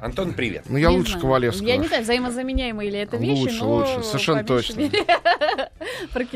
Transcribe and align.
Антон, 0.00 0.32
привет. 0.32 0.64
Ну, 0.68 0.78
я 0.78 0.88
Не 0.88 0.96
лучше 0.96 1.12
знаю. 1.12 1.22
Ковалевского. 1.22 1.66
Я 1.66 1.76
не 1.76 1.86
знаю, 1.86 2.02
взаимозаменяемые 2.02 2.90
ли 2.90 2.98
это 2.98 3.16
вещи, 3.18 3.40
Лучше, 3.40 3.58
но 3.60 3.74
лучше, 3.74 4.02
совершенно 4.02 4.44
точно. 4.44 4.90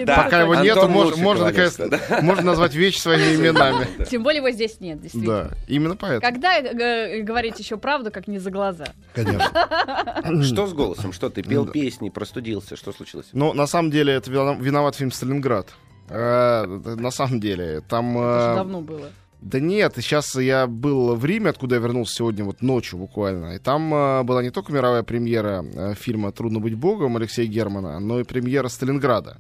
Да. 0.05 0.23
Пока 0.25 0.41
его 0.43 0.53
Антон 0.53 0.65
нету, 0.67 0.81
мож- 0.89 1.05
лучше 1.07 1.21
можно, 1.21 1.51
Ковалевского, 1.51 2.21
можно 2.23 2.43
назвать 2.43 2.75
вещи 2.75 2.99
своими 2.99 3.37
именами. 3.37 3.87
Тем 4.11 4.23
более 4.23 4.39
его 4.39 4.51
здесь 4.51 4.81
нет, 4.81 5.01
действительно. 5.01 5.45
Да, 5.45 5.57
именно 5.67 5.97
поэтому. 5.97 6.21
Когда 6.21 6.59
э, 6.59 7.23
говорить 7.23 7.59
еще 7.59 7.79
правду, 7.79 8.11
как 8.11 8.29
не 8.29 8.39
за 8.39 8.51
глаза? 8.51 8.85
Конечно. 9.15 9.51
Что 10.45 10.67
с 10.67 10.73
голосом? 10.75 11.13
Что 11.13 11.31
ты 11.31 11.43
пел 11.43 11.67
песни, 11.67 12.11
простудился? 12.11 12.77
Что 12.77 12.93
случилось? 12.93 13.29
Ну, 13.33 13.55
на 13.55 13.67
самом 13.67 13.91
деле, 13.91 14.13
это 14.13 14.31
виноват 14.31 14.97
фильм 14.97 15.11
«Сталинград». 15.11 15.69
Э, 16.11 16.67
На 16.67 17.11
самом 17.11 17.41
деле, 17.41 17.81
там... 17.89 18.19
Это 18.19 18.41
же 18.45 18.53
э, 18.53 18.55
давно 18.57 18.81
было. 18.83 19.09
Да 19.45 19.61
нет, 19.61 19.93
сейчас 19.97 20.37
я 20.37 20.67
был 20.67 21.15
в 21.17 21.25
Риме, 21.27 21.51
откуда 21.51 21.75
я 21.75 21.81
вернулся 21.83 22.15
сегодня 22.15 22.45
вот 22.45 22.63
ночью 22.63 22.99
буквально. 22.99 23.57
И 23.57 23.59
там 23.59 23.93
э, 23.93 24.23
была 24.23 24.43
не 24.43 24.49
только 24.49 24.73
мировая 24.73 25.03
премьера 25.03 25.63
э, 25.63 25.95
фильма 25.95 26.33
«Трудно 26.33 26.61
быть 26.61 26.75
богом» 26.75 27.19
Алексея 27.19 27.47
Германа, 27.47 28.01
но 28.01 28.21
и 28.21 28.25
премьера 28.25 28.69
Сталинграда. 28.69 29.37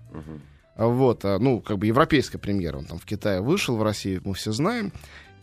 А 0.77 0.87
Вот, 0.89 1.25
а, 1.25 1.39
ну, 1.39 1.61
как 1.61 1.79
бы 1.79 1.87
европейская 1.87 2.37
премьера. 2.37 2.77
Он 2.77 2.85
там 2.85 2.98
в 2.98 3.07
Китае 3.07 3.41
вышел, 3.41 3.77
в 3.77 3.83
России 3.83 4.21
мы 4.23 4.35
все 4.35 4.53
знаем. 4.53 4.93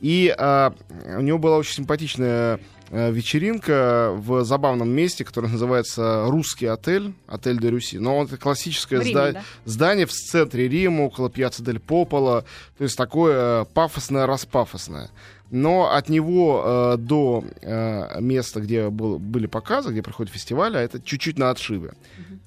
И 0.02 0.34
а, 0.38 0.73
у 1.18 1.22
него 1.22 1.38
была 1.38 1.58
очень 1.58 1.76
симпатичная 1.76 2.60
а, 2.90 3.12
вечеринка 3.12 4.12
в 4.16 4.44
забавном 4.44 4.90
месте, 4.90 5.24
которое 5.24 5.48
называется 5.48 6.26
«Русский 6.27 6.66
отель», 6.66 7.14
отель 7.27 7.60
де 7.60 7.70
Руси. 7.70 8.00
Но 8.00 8.24
это 8.24 8.38
классическое 8.38 9.00
Риме, 9.02 9.14
зда- 9.14 9.32
да? 9.34 9.44
здание 9.66 10.05
в 10.08 10.12
центре 10.12 10.68
Рима, 10.68 11.04
около 11.04 11.30
Пьяцца 11.30 11.64
дель 11.64 11.80
Пополо. 11.80 12.44
То 12.77 12.84
есть 12.84 12.98
такое 12.98 13.62
э, 13.62 13.66
пафосное, 13.74 14.26
распафосное. 14.26 15.10
Но 15.52 15.94
от 15.94 16.08
него 16.10 16.63
э, 16.66 16.98
до 16.98 17.44
э, 17.62 18.22
места, 18.22 18.62
где 18.62 18.90
был- 18.90 19.20
были 19.20 19.48
показы, 19.48 19.91
где 19.91 20.02
проходит 20.02 20.34
фестиваль, 20.34 20.76
а 20.77 20.82
это 20.82 21.02
чуть-чуть 21.02 21.38
на 21.38 21.49
отшибе, 21.52 21.91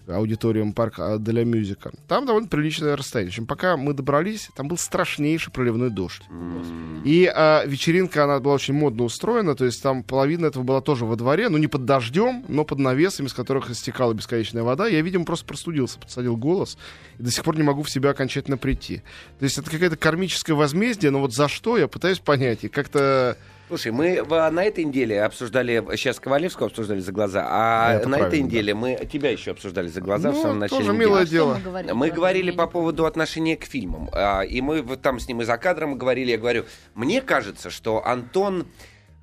аудиториум 0.06 0.72
парка 0.72 1.18
для 1.18 1.44
мюзика, 1.44 1.90
там 2.08 2.26
довольно 2.26 2.48
приличное 2.48 2.96
расстояние. 2.96 3.30
В 3.30 3.34
общем, 3.34 3.46
пока 3.46 3.76
мы 3.76 3.92
добрались, 3.94 4.50
там 4.54 4.68
был 4.68 4.76
страшнейший 4.76 5.52
проливной 5.52 5.90
дождь. 5.90 6.22
М. 6.30 7.02
И 7.04 7.30
э, 7.34 7.66
вечеринка, 7.66 8.24
она 8.24 8.40
была 8.40 8.54
очень 8.54 8.74
модно 8.74 9.04
устроена, 9.04 9.54
то 9.54 9.64
есть 9.64 9.82
там 9.82 10.02
половина 10.02 10.46
этого 10.46 10.62
была 10.62 10.80
тоже 10.80 11.04
во 11.04 11.16
дворе, 11.16 11.48
ну 11.48 11.58
не 11.58 11.66
под 11.66 11.84
дождем, 11.84 12.44
но 12.48 12.64
под 12.64 12.78
навесами, 12.78 13.28
с 13.28 13.34
которых 13.34 13.70
истекала 13.70 14.12
бесконечная 14.12 14.62
вода. 14.62 14.86
Я, 14.86 15.00
видимо, 15.00 15.24
просто 15.24 15.46
простудился, 15.46 15.98
подсадил 15.98 16.36
голос, 16.36 16.78
и 17.18 17.22
до 17.22 17.30
сих 17.30 17.44
пор 17.44 17.56
не 17.56 17.62
могу 17.62 17.82
в 17.82 17.90
себя 17.90 18.10
окончательно 18.10 18.56
прийти. 18.56 19.02
То 19.38 19.44
есть 19.44 19.58
это 19.58 19.70
какое-то 19.70 19.96
кармическое 19.96 20.56
возмездие, 20.56 21.10
но 21.10 21.20
вот 21.20 21.34
за 21.34 21.48
что, 21.48 21.76
я 21.76 21.88
пытаюсь 21.88 22.18
понять. 22.18 22.64
И 22.64 22.68
как-то... 22.68 23.36
Слушай, 23.74 23.90
мы 23.90 24.22
в- 24.22 24.50
на 24.50 24.62
этой 24.62 24.84
неделе 24.84 25.20
обсуждали, 25.24 25.84
сейчас 25.96 26.20
Ковалевского 26.20 26.68
обсуждали 26.68 27.00
за 27.00 27.10
глаза, 27.10 27.44
а 27.50 27.94
Это 27.94 28.08
на 28.08 28.20
этой 28.20 28.40
неделе 28.40 28.72
мы 28.72 28.94
тебя 29.12 29.30
еще 29.32 29.50
обсуждали 29.50 29.88
за 29.88 30.00
глаза 30.00 30.30
в 30.30 30.34
Ну, 30.34 30.42
самом 30.42 30.58
начале 30.60 30.78
тоже 30.82 30.92
недели. 30.92 31.04
милое 31.08 31.22
А 31.22 31.26
дело. 31.26 31.54
мы 31.54 31.60
говорили? 31.60 31.92
Мы 31.92 32.10
говорили 32.10 32.50
по 32.52 32.68
поводу 32.68 33.04
отношения 33.04 33.56
к 33.56 33.64
фильмам. 33.64 34.08
А, 34.12 34.42
И 34.42 34.60
мы 34.60 34.80
вот 34.80 35.02
там 35.02 35.18
с 35.18 35.26
ним 35.26 35.40
и 35.42 35.44
за 35.44 35.56
кадром 35.56 35.98
говорили. 35.98 36.30
Я 36.30 36.38
говорю, 36.38 36.66
мне 36.94 37.20
кажется, 37.20 37.68
что 37.70 38.06
Антон 38.06 38.68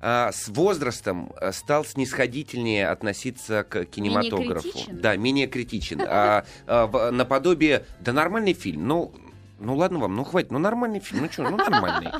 а, 0.02 0.32
с 0.32 0.48
возрастом 0.48 1.32
а, 1.40 1.50
стал 1.52 1.86
снисходительнее 1.86 2.88
относиться 2.88 3.64
к 3.66 3.86
кинематографу. 3.86 4.70
критичен? 4.70 5.00
Да, 5.00 5.16
менее 5.16 5.46
критичен. 5.46 6.02
А, 6.06 6.44
а, 6.66 6.86
в- 6.88 7.10
Наподобие, 7.10 7.86
да 8.00 8.12
нормальный 8.12 8.52
фильм. 8.52 8.86
Ну, 8.86 9.14
ну 9.60 9.76
ладно 9.76 9.98
вам, 10.00 10.14
ну 10.14 10.24
хватит, 10.24 10.50
ну 10.50 10.58
нормальный 10.58 11.00
фильм, 11.00 11.22
ну 11.22 11.32
что, 11.32 11.44
ну 11.44 11.56
нормальный. 11.56 12.10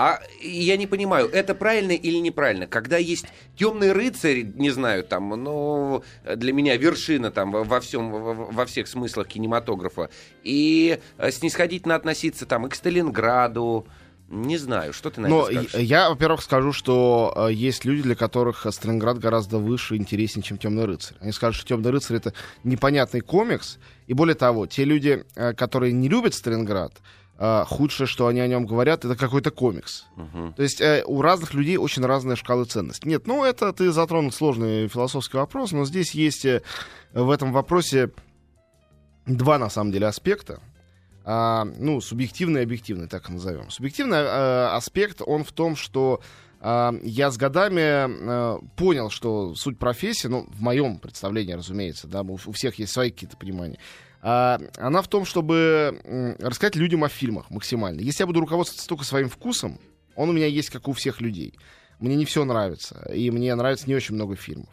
А 0.00 0.20
я 0.40 0.76
не 0.76 0.86
понимаю, 0.86 1.28
это 1.28 1.56
правильно 1.56 1.90
или 1.90 2.18
неправильно? 2.18 2.68
Когда 2.68 2.98
есть 2.98 3.26
темный 3.56 3.90
рыцарь, 3.90 4.44
не 4.54 4.70
знаю, 4.70 5.02
там, 5.02 5.30
ну, 5.30 6.04
для 6.36 6.52
меня 6.52 6.76
вершина 6.76 7.32
там 7.32 7.50
во- 7.50 7.80
всем, 7.80 8.12
во, 8.12 8.64
всех 8.66 8.86
смыслах 8.86 9.26
кинематографа, 9.26 10.08
и 10.44 11.00
э, 11.18 11.32
снисходительно 11.32 11.96
относиться 11.96 12.46
там 12.46 12.68
и 12.68 12.70
к 12.70 12.76
Сталинграду, 12.76 13.88
не 14.28 14.56
знаю, 14.56 14.92
что 14.92 15.10
ты 15.10 15.20
на 15.20 15.26
Но 15.26 15.48
это 15.48 15.52
я, 15.52 15.62
скажешь? 15.68 15.88
я, 15.88 16.10
во-первых, 16.10 16.42
скажу, 16.42 16.72
что 16.72 17.34
э, 17.48 17.52
есть 17.52 17.84
люди, 17.84 18.02
для 18.02 18.14
которых 18.14 18.68
Сталинград 18.70 19.18
гораздо 19.18 19.58
выше 19.58 19.96
и 19.96 19.98
интереснее, 19.98 20.44
чем 20.44 20.58
Темный 20.58 20.84
рыцарь. 20.84 21.16
Они 21.20 21.32
скажут, 21.32 21.56
что 21.56 21.66
Темный 21.66 21.90
рыцарь 21.90 22.18
это 22.18 22.34
непонятный 22.62 23.20
комикс. 23.20 23.78
И 24.06 24.12
более 24.12 24.36
того, 24.36 24.68
те 24.68 24.84
люди, 24.84 25.24
э, 25.34 25.54
которые 25.54 25.92
не 25.92 26.08
любят 26.08 26.34
Сталинград, 26.34 26.92
э, 27.38 27.64
худшее, 27.66 28.06
что 28.06 28.26
они 28.26 28.40
о 28.40 28.46
нем 28.46 28.66
говорят, 28.66 29.04
это 29.04 29.16
какой-то 29.16 29.50
комикс. 29.50 30.06
Мгм. 30.16 30.52
То 30.54 30.62
есть 30.62 30.80
э, 30.80 31.02
у 31.06 31.22
разных 31.22 31.54
людей 31.54 31.76
очень 31.76 32.04
разные 32.04 32.36
шкалы 32.36 32.64
ценностей. 32.64 33.08
Нет, 33.08 33.26
ну 33.26 33.44
это 33.44 33.72
ты 33.72 33.90
затронул 33.92 34.32
сложный 34.32 34.88
философский 34.88 35.38
вопрос, 35.38 35.72
но 35.72 35.84
здесь 35.84 36.12
есть 36.12 36.44
э, 36.44 36.62
в 37.12 37.30
этом 37.30 37.52
вопросе 37.52 38.10
два, 39.26 39.58
на 39.58 39.70
самом 39.70 39.92
деле, 39.92 40.06
аспекта. 40.06 40.60
А, 41.24 41.64
ну, 41.64 42.00
субъективный 42.00 42.62
и 42.62 42.64
объективный, 42.64 43.06
так 43.06 43.28
и 43.28 43.32
назовем. 43.32 43.70
Субъективный 43.70 44.16
э, 44.16 44.66
аспект, 44.68 45.20
он 45.24 45.44
в 45.44 45.52
том, 45.52 45.76
что 45.76 46.20
а, 46.22 46.24
я 46.60 47.30
с 47.30 47.36
годами 47.36 47.80
э, 47.80 48.58
понял, 48.76 49.10
что 49.10 49.54
суть 49.54 49.78
профессии, 49.78 50.26
ну, 50.26 50.46
в 50.48 50.60
моем 50.60 50.98
представлении, 50.98 51.52
разумеется, 51.52 52.08
да, 52.08 52.22
у, 52.22 52.36
всех 52.36 52.78
есть 52.80 52.92
свои 52.92 53.10
какие-то 53.10 53.36
понимания, 53.36 53.78
а, 54.20 54.60
она 54.76 55.02
в 55.02 55.08
том, 55.08 55.24
чтобы 55.24 56.36
рассказать 56.40 56.74
людям 56.74 57.04
о 57.04 57.08
фильмах 57.08 57.50
максимально. 57.50 58.00
Если 58.00 58.22
я 58.22 58.26
буду 58.26 58.40
руководствоваться 58.40 58.88
только 58.88 59.04
своим 59.04 59.28
вкусом, 59.28 59.78
он 60.16 60.30
у 60.30 60.32
меня 60.32 60.46
есть, 60.46 60.70
как 60.70 60.88
у 60.88 60.92
всех 60.92 61.20
людей. 61.20 61.54
Мне 62.00 62.16
не 62.16 62.24
все 62.24 62.44
нравится, 62.44 63.08
и 63.12 63.30
мне 63.30 63.54
нравится 63.54 63.86
не 63.86 63.94
очень 63.94 64.16
много 64.16 64.34
фильмов. 64.34 64.70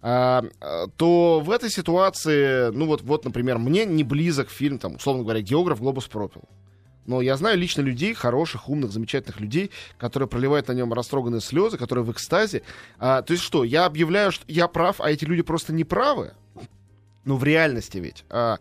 А, 0.00 0.44
а, 0.60 0.86
то 0.96 1.40
в 1.40 1.50
этой 1.50 1.70
ситуации, 1.70 2.70
ну 2.70 2.86
вот, 2.86 3.02
вот, 3.02 3.24
например, 3.24 3.58
мне 3.58 3.84
не 3.84 4.04
близок 4.04 4.48
фильм, 4.48 4.78
там, 4.78 4.94
условно 4.96 5.24
говоря, 5.24 5.40
«Географ 5.40 5.80
Глобус 5.80 6.06
пропил». 6.06 6.42
Но 7.08 7.22
я 7.22 7.38
знаю 7.38 7.56
лично 7.56 7.80
людей, 7.80 8.12
хороших, 8.12 8.68
умных, 8.68 8.92
замечательных 8.92 9.40
людей, 9.40 9.70
которые 9.96 10.28
проливают 10.28 10.68
на 10.68 10.72
нем 10.72 10.92
растроганные 10.92 11.40
слезы, 11.40 11.78
которые 11.78 12.04
в 12.04 12.12
экстазе. 12.12 12.62
А, 12.98 13.22
то 13.22 13.32
есть 13.32 13.42
что, 13.42 13.64
я 13.64 13.86
объявляю, 13.86 14.30
что 14.30 14.44
я 14.46 14.68
прав, 14.68 15.00
а 15.00 15.10
эти 15.10 15.24
люди 15.24 15.40
просто 15.40 15.72
не 15.72 15.84
правы? 15.84 16.34
Ну, 17.24 17.38
в 17.38 17.44
реальности 17.44 17.96
ведь. 17.96 18.26
А, 18.28 18.58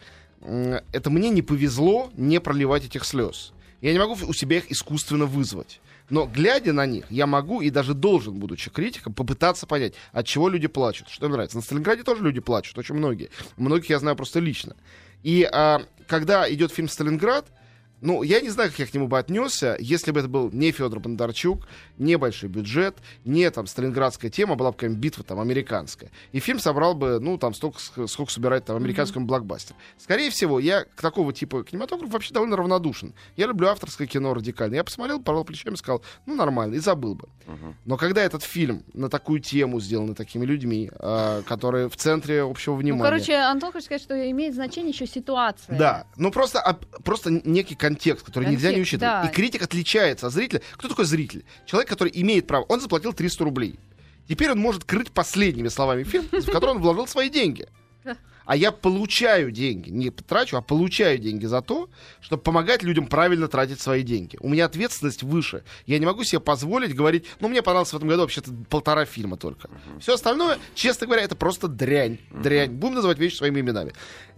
это 0.93 1.09
мне 1.09 1.29
не 1.29 1.41
повезло 1.41 2.09
не 2.15 2.39
проливать 2.39 2.85
этих 2.85 3.03
слез. 3.03 3.51
Я 3.81 3.91
не 3.91 3.99
могу 3.99 4.13
у 4.13 4.33
себя 4.33 4.59
их 4.59 4.71
искусственно 4.71 5.25
вызвать. 5.25 5.81
Но 6.09 6.25
глядя 6.25 6.71
на 6.71 6.85
них, 6.85 7.03
я 7.09 7.27
могу 7.27 7.59
и 7.59 7.69
даже 7.69 7.93
должен, 7.93 8.39
будучи 8.39 8.69
критиком, 8.69 9.13
попытаться 9.13 9.67
понять, 9.67 9.93
от 10.13 10.25
чего 10.25 10.47
люди 10.47 10.67
плачут, 10.67 11.09
что 11.09 11.25
им 11.25 11.33
нравится. 11.33 11.57
На 11.57 11.63
Сталинграде 11.63 12.03
тоже 12.03 12.23
люди 12.23 12.39
плачут, 12.39 12.77
очень 12.77 12.95
многие. 12.95 13.29
Многих 13.57 13.89
я 13.89 13.99
знаю 13.99 14.15
просто 14.15 14.39
лично. 14.39 14.77
И 15.23 15.43
а, 15.51 15.81
когда 16.07 16.49
идет 16.49 16.71
фильм 16.71 16.87
«Сталинград», 16.87 17.45
ну, 18.01 18.21
я 18.23 18.41
не 18.41 18.49
знаю, 18.49 18.69
как 18.69 18.79
я 18.79 18.85
к 18.85 18.93
нему 18.93 19.07
бы 19.07 19.17
отнесся, 19.17 19.75
если 19.79 20.11
бы 20.11 20.19
это 20.19 20.29
был 20.29 20.51
не 20.51 20.71
Федор 20.71 20.99
Бондарчук, 20.99 21.67
не 21.97 22.15
большой 22.17 22.49
бюджет, 22.49 22.97
не 23.25 23.49
там 23.49 23.65
сталинградская 23.65 24.29
тема, 24.29 24.55
была 24.55 24.71
бы 24.71 24.77
какая-нибудь 24.77 25.01
битва 25.01 25.23
там 25.23 25.39
американская. 25.39 26.11
И 26.31 26.39
фильм 26.39 26.59
собрал 26.59 26.93
бы, 26.93 27.19
ну, 27.19 27.37
там, 27.37 27.53
столько, 27.53 27.79
ск- 27.79 28.07
сколько 28.07 28.31
собирает 28.31 28.65
там 28.65 28.75
американский 28.77 29.19
блокбастер. 29.19 29.75
Скорее 29.97 30.29
всего, 30.29 30.59
я 30.59 30.83
к 30.83 31.01
такого 31.01 31.33
типа 31.33 31.63
кинематографа 31.63 32.11
вообще 32.13 32.33
довольно 32.33 32.55
равнодушен. 32.55 33.13
Я 33.35 33.47
люблю 33.47 33.67
авторское 33.69 34.07
кино 34.07 34.33
радикальное. 34.33 34.77
Я 34.77 34.83
посмотрел, 34.83 35.19
порвал 35.21 35.43
плечами, 35.43 35.75
сказал, 35.75 36.03
ну, 36.25 36.35
нормально, 36.35 36.75
и 36.75 36.79
забыл 36.79 37.15
бы. 37.15 37.27
Но 37.85 37.97
когда 37.97 38.21
этот 38.21 38.43
фильм 38.43 38.83
на 38.93 39.09
такую 39.09 39.39
тему 39.39 39.79
сделан 39.79 40.13
такими 40.15 40.45
людьми, 40.45 40.91
а, 40.99 41.41
которые 41.43 41.89
в 41.89 41.95
центре 41.95 42.41
общего 42.43 42.73
Ну, 42.73 42.79
внимания... 42.79 43.03
короче, 43.03 43.33
Антон 43.35 43.71
хочет 43.71 43.85
сказать, 43.85 44.01
что 44.01 44.31
имеет 44.31 44.53
значение 44.53 44.91
еще 44.91 45.07
ситуация. 45.07 45.77
Да, 45.77 46.05
ну 46.17 46.29
просто, 46.31 46.59
об- 46.61 46.85
просто 47.03 47.31
некий 47.31 47.75
контекст, 47.87 48.25
который 48.25 48.49
нельзя 48.49 48.69
не 48.69 48.75
Контекст, 48.75 48.93
учитывать. 48.93 49.23
да. 49.23 49.29
И 49.29 49.33
критик 49.33 49.61
отличается 49.61 50.27
от 50.27 50.33
зрителя. 50.33 50.61
Кто 50.73 50.87
такой 50.89 51.05
зритель? 51.05 51.45
Человек, 51.65 51.89
который 51.89 52.11
имеет 52.13 52.47
право. 52.47 52.63
Он 52.69 52.81
заплатил 52.81 53.13
300 53.13 53.43
рублей. 53.43 53.79
Теперь 54.27 54.51
он 54.51 54.59
может 54.59 54.83
крыть 54.83 55.11
последними 55.11 55.69
словами 55.69 56.03
фильм, 56.03 56.27
в 56.31 56.45
который 56.51 56.71
он 56.71 56.79
вложил 56.79 57.07
свои 57.07 57.29
деньги. 57.29 57.67
А 58.47 58.55
я 58.55 58.71
получаю 58.71 59.51
деньги, 59.51 59.89
не 59.89 60.09
трачу, 60.09 60.55
а 60.55 60.61
получаю 60.61 61.17
деньги 61.17 61.45
за 61.45 61.61
то, 61.61 61.89
чтобы 62.21 62.41
помогать 62.41 62.81
людям 62.81 63.07
правильно 63.07 63.49
тратить 63.49 63.81
свои 63.81 64.03
деньги. 64.03 64.37
У 64.39 64.47
меня 64.47 64.65
ответственность 64.65 65.21
выше. 65.21 65.63
Я 65.85 65.99
не 65.99 66.05
могу 66.05 66.23
себе 66.23 66.39
позволить 66.39 66.95
говорить, 66.95 67.25
ну, 67.41 67.49
мне 67.49 67.61
понравилось 67.61 67.91
в 67.91 67.97
этом 67.97 68.07
году 68.07 68.21
вообще-то 68.21 68.51
полтора 68.69 69.03
фильма 69.03 69.35
только. 69.35 69.69
Все 69.99 70.13
остальное, 70.13 70.59
честно 70.75 71.07
говоря, 71.07 71.23
это 71.23 71.35
просто 71.35 71.67
дрянь. 71.67 72.19
Дрянь. 72.31 72.71
Будем 72.71 72.95
называть 72.95 73.19
вещи 73.19 73.35
своими 73.35 73.59
именами. 73.59 73.91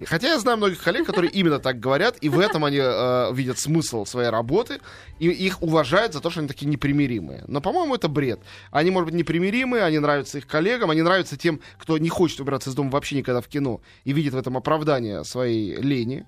Хотя 0.05 0.29
я 0.29 0.39
знаю 0.39 0.57
многих 0.57 0.81
коллег, 0.81 1.05
которые 1.05 1.31
именно 1.31 1.59
так 1.59 1.79
говорят, 1.79 2.17
и 2.21 2.29
в 2.29 2.39
этом 2.39 2.65
они 2.65 2.79
э, 2.81 3.29
видят 3.33 3.59
смысл 3.59 4.05
своей 4.05 4.29
работы, 4.29 4.79
и 5.19 5.29
их 5.29 5.61
уважают 5.61 6.13
за 6.13 6.19
то, 6.19 6.31
что 6.31 6.39
они 6.39 6.47
такие 6.47 6.65
непримиримые. 6.65 7.43
Но, 7.47 7.61
по-моему, 7.61 7.93
это 7.93 8.07
бред. 8.07 8.39
Они, 8.71 8.89
может 8.89 9.11
быть, 9.11 9.15
непримиримые, 9.15 9.83
они 9.83 9.99
нравятся 9.99 10.39
их 10.39 10.47
коллегам, 10.47 10.89
они 10.89 11.03
нравятся 11.03 11.37
тем, 11.37 11.59
кто 11.77 11.99
не 11.99 12.09
хочет 12.09 12.39
убираться 12.39 12.71
из 12.71 12.73
дома 12.73 12.89
вообще 12.89 13.15
никогда 13.15 13.41
в 13.41 13.47
кино 13.47 13.81
и 14.03 14.13
видит 14.13 14.33
в 14.33 14.37
этом 14.37 14.57
оправдание 14.57 15.23
своей 15.23 15.75
лени. 15.75 16.25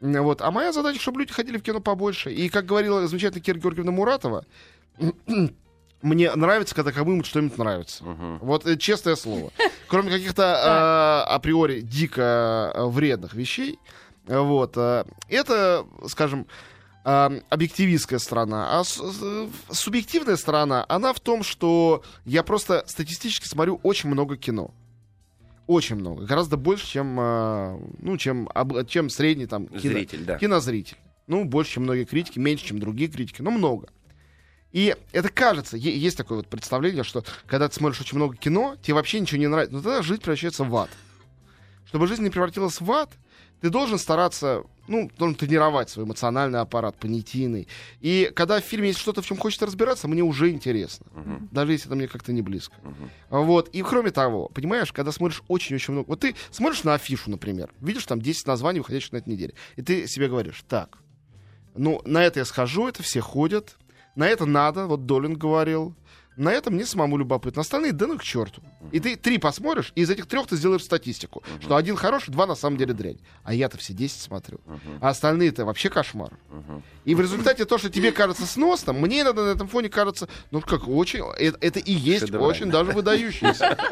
Вот. 0.00 0.42
А 0.42 0.50
моя 0.50 0.72
задача, 0.72 1.00
чтобы 1.00 1.20
люди 1.20 1.32
ходили 1.32 1.58
в 1.58 1.62
кино 1.62 1.80
побольше. 1.80 2.32
И, 2.32 2.48
как 2.48 2.66
говорила 2.66 3.06
замечательная 3.08 3.42
Кира 3.42 3.58
Георгиевна 3.58 3.90
Муратова, 3.92 4.44
мне 6.02 6.32
нравится, 6.34 6.74
когда 6.74 6.92
кому-нибудь 6.92 7.26
что-нибудь 7.26 7.58
нравится. 7.58 8.04
Мгм. 8.04 8.38
Вот 8.38 8.66
э, 8.66 8.76
честное 8.76 9.16
слово. 9.16 9.50
Кроме 9.88 10.10
каких-то 10.10 11.24
э, 11.26 11.32
априори 11.34 11.80
дико 11.80 12.72
э, 12.74 12.84
вредных 12.86 13.34
вещей, 13.34 13.78
вот, 14.26 14.74
э, 14.76 15.04
это, 15.28 15.86
скажем, 16.06 16.46
э, 17.04 17.40
объективистская 17.48 18.18
сторона. 18.20 18.78
А 18.78 18.84
с- 18.84 19.02
субъективная 19.70 20.36
сторона, 20.36 20.84
она 20.88 21.12
в 21.12 21.20
том, 21.20 21.42
что 21.42 22.02
я 22.24 22.42
просто 22.44 22.84
статистически 22.86 23.48
смотрю 23.48 23.80
очень 23.82 24.10
много 24.10 24.36
кино. 24.36 24.70
Очень 25.68 25.96
много. 25.96 26.24
Гораздо 26.24 26.56
больше, 26.56 26.86
чем, 26.86 27.20
э, 27.20 27.78
ну, 28.00 28.16
чем, 28.16 28.48
чем 28.88 29.10
средний 29.10 29.44
там, 29.46 29.68
кино- 29.68 29.78
Зритель, 29.80 30.24
да. 30.24 30.38
кинозритель. 30.38 30.96
Ну, 31.26 31.44
больше, 31.44 31.72
чем 31.72 31.82
многие 31.82 32.04
критики, 32.04 32.38
меньше, 32.38 32.64
чем 32.64 32.78
другие 32.80 33.10
критики, 33.10 33.42
но 33.42 33.50
много. 33.50 33.90
И 34.72 34.96
это 35.12 35.28
кажется, 35.28 35.76
есть 35.76 36.16
такое 36.16 36.38
вот 36.38 36.48
представление, 36.48 37.04
что 37.04 37.22
когда 37.46 37.68
ты 37.68 37.74
смотришь 37.74 38.00
очень 38.00 38.16
много 38.16 38.34
кино, 38.34 38.76
тебе 38.80 38.94
вообще 38.94 39.20
ничего 39.20 39.38
не 39.38 39.46
нравится, 39.46 39.74
но 39.76 39.82
тогда 39.82 40.00
жизнь 40.00 40.22
превращается 40.22 40.64
в 40.64 40.74
ад. 40.74 40.88
Чтобы 41.86 42.06
жизнь 42.06 42.22
не 42.22 42.30
превратилась 42.30 42.80
в 42.80 42.90
ад, 42.90 43.10
ты 43.60 43.68
должен 43.68 43.98
стараться, 43.98 44.64
ну, 44.88 45.10
должен 45.16 45.36
тренировать 45.36 45.90
свой 45.90 46.06
эмоциональный 46.06 46.60
аппарат, 46.60 46.96
понятийный. 46.98 47.68
И 48.00 48.30
когда 48.34 48.60
в 48.60 48.64
фильме 48.64 48.88
есть 48.88 48.98
что-то, 48.98 49.22
в 49.22 49.26
чем 49.26 49.36
хочется 49.36 49.66
разбираться, 49.66 50.08
мне 50.08 50.22
уже 50.22 50.50
интересно. 50.50 51.06
Мгм. 51.14 51.48
Даже 51.52 51.72
если 51.72 51.86
это 51.88 51.96
мне 51.96 52.08
как-то 52.08 52.32
не 52.32 52.42
близко. 52.42 52.74
Мгм. 52.82 53.10
Вот. 53.30 53.68
И 53.68 53.82
кроме 53.82 54.10
того, 54.10 54.48
понимаешь, 54.48 54.92
когда 54.92 55.12
смотришь 55.12 55.42
очень-очень 55.48 55.92
много... 55.92 56.08
Вот 56.08 56.20
ты 56.20 56.34
смотришь 56.50 56.84
на 56.84 56.94
афишу, 56.94 57.30
например, 57.30 57.70
видишь 57.80 58.06
там 58.06 58.20
10 58.20 58.46
названий, 58.46 58.80
выходящих 58.80 59.12
на 59.12 59.18
этой 59.18 59.30
неделе, 59.30 59.54
и 59.76 59.82
ты 59.82 60.06
себе 60.06 60.28
говоришь, 60.28 60.64
так, 60.68 60.98
ну, 61.76 62.00
на 62.04 62.24
это 62.24 62.40
я 62.40 62.44
схожу, 62.44 62.88
это 62.88 63.02
все 63.02 63.20
ходят, 63.20 63.76
на 64.16 64.26
это 64.26 64.46
надо, 64.46 64.86
вот 64.86 65.06
Долин 65.06 65.34
говорил, 65.34 65.94
на 66.38 66.52
это 66.52 66.70
мне 66.70 66.86
самому 66.86 67.18
любопытно. 67.18 67.60
Остальные, 67.62 67.92
да 67.92 68.06
ну 68.06 68.16
к 68.18 68.22
черту. 68.22 68.62
И 68.92 69.00
ты 69.00 69.16
три 69.16 69.38
посмотришь, 69.38 69.92
и 69.94 70.02
из 70.02 70.10
этих 70.10 70.26
трех 70.26 70.46
ты 70.46 70.56
сделаешь 70.56 70.82
статистику, 70.82 71.42
что 71.60 71.76
один 71.76 71.96
хороший, 71.96 72.30
два 72.30 72.46
на 72.46 72.54
самом 72.54 72.76
деле 72.76 72.94
дрянь. 72.94 73.18
А 73.44 73.52
я-то 73.52 73.76
все 73.78 73.92
10 73.92 74.20
смотрю. 74.20 74.60
А 75.00 75.10
остальные-то 75.10 75.64
вообще 75.64 75.90
кошмар. 75.90 76.30
Мгм. 76.48 76.82
И 77.04 77.14
в 77.14 77.20
результате 77.20 77.64
то, 77.64 77.78
что 77.78 77.90
тебе 77.90 78.12
кажется 78.12 78.46
сносным, 78.46 79.00
мне 79.00 79.22
иногда 79.22 79.42
на 79.42 79.50
этом 79.50 79.66
фоне 79.68 79.88
кажется, 79.88 80.28
ну 80.50 80.60
как 80.60 80.88
очень, 80.88 81.24
это, 81.38 81.58
это 81.60 81.78
и 81.78 81.92
есть 81.92 82.26
Шедеврально. 82.26 82.48
очень 82.48 82.70
даже 82.70 82.92
выдающееся. 82.92 83.76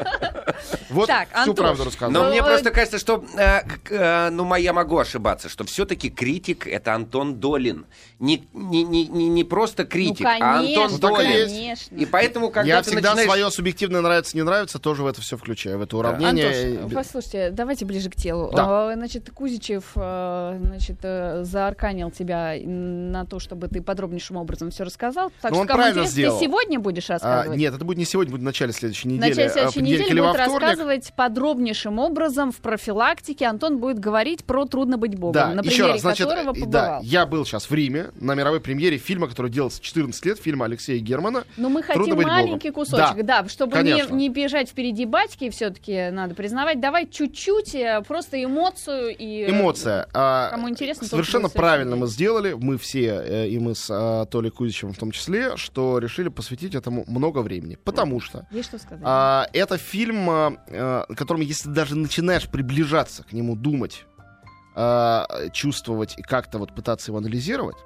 Вот 0.89 1.07
Так, 1.07 1.29
всю 1.29 1.51
Антош, 1.51 1.55
правду 1.57 1.83
Но 1.83 1.89
рассказал. 1.89 2.29
мне 2.29 2.41
Ну, 2.41 2.47
просто 2.47 2.69
э, 2.69 2.71
кажется, 2.71 2.97
что, 2.97 3.23
э, 3.37 3.61
э, 3.89 4.29
ну, 4.29 4.55
я 4.55 4.73
могу 4.73 4.97
ошибаться, 4.97 5.49
что 5.49 5.63
все-таки 5.65 6.09
критик 6.09 6.65
это 6.67 6.93
Антон 6.93 7.35
Долин. 7.39 7.85
Не, 8.19 8.47
не, 8.53 8.83
не, 8.83 9.07
не, 9.07 9.27
не 9.29 9.43
просто 9.43 9.85
критик, 9.85 10.25
ну, 10.25 10.29
а 10.29 10.57
конечно, 10.59 10.85
Антон 10.85 10.99
так 10.99 11.11
и 11.11 11.27
Долин. 11.27 11.47
конечно. 11.49 11.95
И 11.95 12.05
поэтому, 12.05 12.36
когда 12.49 12.61
Я 12.67 12.81
ты 12.81 12.91
всегда 12.91 13.09
начинаешь... 13.11 13.29
свое 13.29 13.51
субъективное 13.51 14.01
нравится, 14.01 14.35
не 14.37 14.43
нравится, 14.43 14.79
тоже 14.79 15.03
в 15.03 15.07
это 15.07 15.21
все 15.21 15.37
включаю, 15.37 15.79
в 15.79 15.81
это 15.81 15.97
уравнение. 15.97 16.79
Антош, 16.81 16.93
послушайте, 16.93 17.49
давайте 17.51 17.85
ближе 17.85 18.09
к 18.09 18.15
телу. 18.15 18.51
Да. 18.55 18.91
А, 18.91 18.93
Значит, 18.95 19.29
Кузичев 19.33 19.83
э, 19.95 20.59
значит, 20.61 20.97
э, 21.03 21.43
заарканил 21.43 22.11
тебя 22.11 22.53
на 22.63 23.25
то, 23.25 23.39
чтобы 23.39 23.67
ты 23.67 23.81
подробнейшим 23.81 24.37
образом 24.37 24.71
все 24.71 24.83
рассказал. 24.83 25.31
Так 25.41 25.51
Ну, 25.51 25.55
что, 25.57 25.61
он 25.61 25.67
кому 25.67 25.77
правильно 25.77 25.99
интересно, 25.99 26.11
сделал. 26.13 26.39
ты 26.39 26.45
сегодня 26.45 26.79
будешь 26.79 27.09
А, 27.09 27.13
рассказывать? 27.13 27.57
нет, 27.59 27.73
это 27.75 27.85
будет 27.85 27.97
не 27.97 28.05
сегодня, 28.05 28.31
будет 28.31 28.41
в 28.41 28.45
начале 28.45 28.73
следующей 28.73 29.07
В 29.09 29.11
недели. 29.11 29.29
начале 29.29 29.47
а, 29.47 29.51
следующей 29.51 29.81
недели 29.81 30.19
будет 30.19 30.33
вторник. 30.35 30.61
рассказывать 30.61 31.13
подробнейшим 31.15 31.99
образом 31.99 32.51
в 32.51 32.57
профилактике. 32.57 33.45
Антон 33.45 33.77
будет 33.79 33.99
говорить 33.99 34.43
про 34.45 34.65
«Трудно 34.65 34.97
быть 34.97 35.15
богом», 35.17 35.33
Да, 35.33 35.47
на 35.53 35.59
еще 35.61 35.69
примере 35.77 35.91
раз, 35.93 36.01
значит, 36.01 36.27
которого 36.27 36.51
э, 36.55 36.59
побывал. 36.59 36.71
да, 36.71 36.99
я 37.03 37.25
был 37.25 37.45
сейчас 37.45 37.69
в 37.69 37.73
Риме 37.73 38.09
на 38.19 38.35
мировой 38.35 38.59
премьере 38.59 38.97
фильма, 38.97 39.27
который 39.27 39.51
делался 39.51 39.81
14 39.81 40.25
лет, 40.25 40.39
фильма 40.39 40.65
Алексея 40.65 40.99
Германа. 40.99 41.43
Но 41.57 41.69
мы 41.69 41.83
хотим 41.83 42.03
маленький 42.27 42.69
богом. 42.69 42.85
кусочек, 42.85 43.25
да, 43.25 43.47
чтобы 43.47 43.77
не, 43.77 43.91
конечно. 43.91 44.13
не 44.13 44.29
бежать 44.29 44.69
впереди 44.69 45.05
батьки, 45.05 45.49
все-таки 45.49 46.09
надо 46.09 46.35
признавать. 46.35 46.79
Давай 46.79 47.07
чуть-чуть, 47.07 47.75
э, 47.75 48.03
просто 48.07 48.43
эмоцию 48.43 49.15
и... 49.17 49.43
э, 49.43 49.49
Эмоция. 49.49 50.07
А, 50.13 50.49
кому 50.49 50.69
интересно, 50.69 51.07
Совершенно 51.07 51.49
правильно 51.49 51.95
мы 51.95 52.07
сделали, 52.07 52.53
мы 52.53 52.77
все, 52.77 53.21
э, 53.23 53.47
и 53.47 53.59
мы 53.59 53.75
с 53.75 53.87
а, 53.89 54.25
Толей 54.25 54.51
Кузичевым 54.51 54.93
в 54.93 54.97
том 54.97 55.11
числе, 55.11 55.57
что 55.57 55.99
решили 55.99 56.29
посвятить 56.29 56.75
этому 56.75 57.03
много 57.07 57.39
времени. 57.39 57.77
Потому 57.83 58.19
что 58.19 58.47
Есть 58.51 58.69
что 58.69 58.77
сказать? 58.77 59.03
а, 59.05 59.47
это 59.53 59.77
фильм, 59.77 60.29
а, 60.29 61.05
которым, 61.15 61.41
если 61.41 61.69
даже 61.69 61.95
начинаешь 61.95 62.47
приближаться 62.47 63.23
к 63.23 63.33
нему, 63.33 63.55
думать, 63.55 64.05
а, 64.75 65.25
чувствовать 65.53 66.19
и 66.19 66.21
как-то 66.21 66.59
вот 66.59 66.75
пытаться 66.75 67.09
его 67.09 67.17
анализировать, 67.17 67.77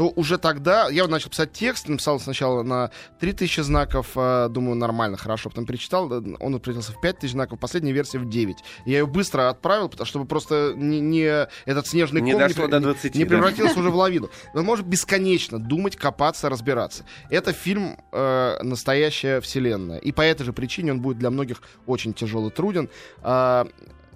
то 0.00 0.08
уже 0.16 0.38
тогда 0.38 0.88
я 0.88 1.06
начал 1.08 1.28
писать 1.28 1.52
текст, 1.52 1.86
написал 1.86 2.18
сначала 2.18 2.62
на 2.62 2.90
3000 3.18 3.60
знаков, 3.60 4.12
а, 4.16 4.48
думаю, 4.48 4.74
нормально, 4.74 5.18
хорошо, 5.18 5.50
потом 5.50 5.66
перечитал, 5.66 6.10
э, 6.10 6.36
он 6.40 6.58
превратился 6.58 6.92
в 6.92 7.02
5000 7.02 7.32
знаков, 7.32 7.58
последняя 7.60 7.92
версия 7.92 8.18
в 8.18 8.26
9. 8.26 8.56
Я 8.86 9.00
ее 9.00 9.06
быстро 9.06 9.50
отправил, 9.50 9.90
потому 9.90 10.06
чтобы 10.06 10.24
просто 10.24 10.72
не, 10.74 11.00
не 11.00 11.46
этот 11.66 11.86
снежный 11.86 12.22
Не 12.22 12.32
ком 12.32 12.40
пре- 12.40 12.68
до 12.68 12.80
20, 12.80 13.14
не 13.14 13.24
да? 13.24 13.28
превратился 13.28 13.78
уже 13.78 13.90
в 13.90 13.94
лавину. 13.96 14.30
Он 14.54 14.64
может 14.64 14.86
бесконечно 14.86 15.58
думать, 15.58 15.96
копаться, 15.96 16.48
разбираться. 16.48 17.04
Это 17.28 17.52
фильм 17.52 17.98
э, 18.10 18.56
«Настоящая 18.62 19.42
вселенная». 19.42 19.98
И 19.98 20.12
по 20.12 20.22
этой 20.22 20.44
же 20.44 20.54
причине 20.54 20.92
он 20.92 21.02
будет 21.02 21.18
для 21.18 21.28
многих 21.28 21.60
очень 21.84 22.14
тяжело 22.14 22.48
труден. 22.48 22.88
А, 23.20 23.68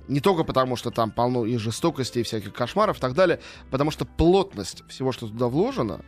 не 0.09 0.21
только 0.21 0.45
потому, 0.45 0.77
что 0.77 0.91
там 0.91 1.11
полно 1.11 1.45
и 1.45 1.56
жестокости, 1.56 2.21
и 2.21 2.23
всяких 2.23 2.53
кошмаров 2.53 2.99
и 2.99 3.01
так 3.01 3.15
далее, 3.15 3.41
потому 3.71 3.91
что 3.91 4.05
плотность 4.05 4.85
всего, 4.89 5.12
что 5.12 5.29
туда 5.29 5.49
вложено, 5.49 6.01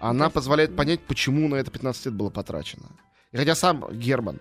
она 0.00 0.30
позволяет 0.30 0.74
понять, 0.74 1.00
почему 1.00 1.48
на 1.48 1.56
это 1.56 1.70
15 1.70 2.06
лет 2.06 2.14
было 2.14 2.30
потрачено. 2.30 2.86
И 3.30 3.36
хотя 3.36 3.54
сам 3.54 3.86
Герман 3.92 4.40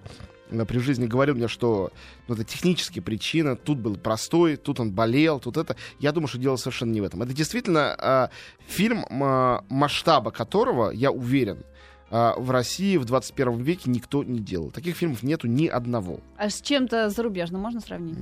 э, 0.50 0.66
при 0.66 0.80
жизни 0.80 1.06
говорил 1.06 1.36
мне, 1.36 1.48
что 1.48 1.92
ну, 2.28 2.36
это 2.36 2.44
технические 2.44 3.02
причины, 3.02 3.56
тут 3.56 3.78
был 3.78 3.96
простой, 3.96 4.58
тут 4.58 4.80
он 4.80 4.92
болел, 4.92 5.40
тут 5.40 5.58
это. 5.58 5.76
Я 6.00 6.12
думаю, 6.12 6.28
что 6.28 6.40
дело 6.40 6.56
совершенно 6.56 6.92
не 6.92 7.02
в 7.02 7.04
этом. 7.04 7.22
Это 7.22 7.34
действительно 7.34 7.96
э, 7.98 8.28
фильм, 8.68 9.06
м, 9.10 9.64
масштаба 9.70 10.32
которого, 10.32 10.92
я 10.92 11.12
уверен, 11.12 11.64
э, 12.12 12.32
в 12.38 12.52
России 12.52 12.98
в 12.98 13.06
21 13.06 13.62
веке 13.62 13.90
никто 13.90 14.24
не 14.24 14.40
делал. 14.40 14.70
Таких 14.70 14.96
фильмов 14.96 15.24
нету 15.24 15.48
ни 15.48 15.66
одного. 15.68 16.20
А 16.38 16.50
с 16.50 16.62
чем-то 16.62 17.10
зарубежным 17.10 17.62
можно 17.62 17.80
сравнить? 17.80 18.18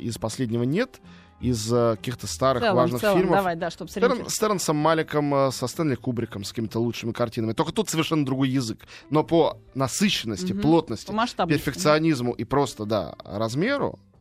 Из 0.00 0.16
последнего 0.18 0.62
нет, 0.62 1.00
из 1.40 1.72
э, 1.72 1.96
каких-то 1.96 2.28
старых 2.28 2.62
целом, 2.62 2.76
важных 2.76 3.00
целом, 3.00 3.18
фильмов. 3.18 3.36
давай, 3.36 3.56
да, 3.56 3.70
чтобы 3.70 3.90
Стерн- 3.90 4.28
с 4.28 4.38
Терренсом 4.38 4.76
Маликом, 4.76 5.34
э, 5.34 5.50
со 5.50 5.66
Стэнли 5.66 5.96
Кубриком, 5.96 6.44
с 6.44 6.50
какими-то 6.50 6.78
лучшими 6.78 7.10
картинами. 7.10 7.52
Только 7.52 7.72
тут 7.72 7.88
совершенно 7.90 8.24
другой 8.24 8.48
язык. 8.50 8.86
Но 9.10 9.24
по 9.24 9.58
насыщенности, 9.74 10.52
Мгм. 10.52 10.62
плотности, 10.62 11.10
По 11.36 11.46
перфекционизму 11.46 12.32
и 12.32 12.44
просто, 12.44 12.84
да, 12.84 13.16
размеру, 13.24 13.98
а, 13.98 14.11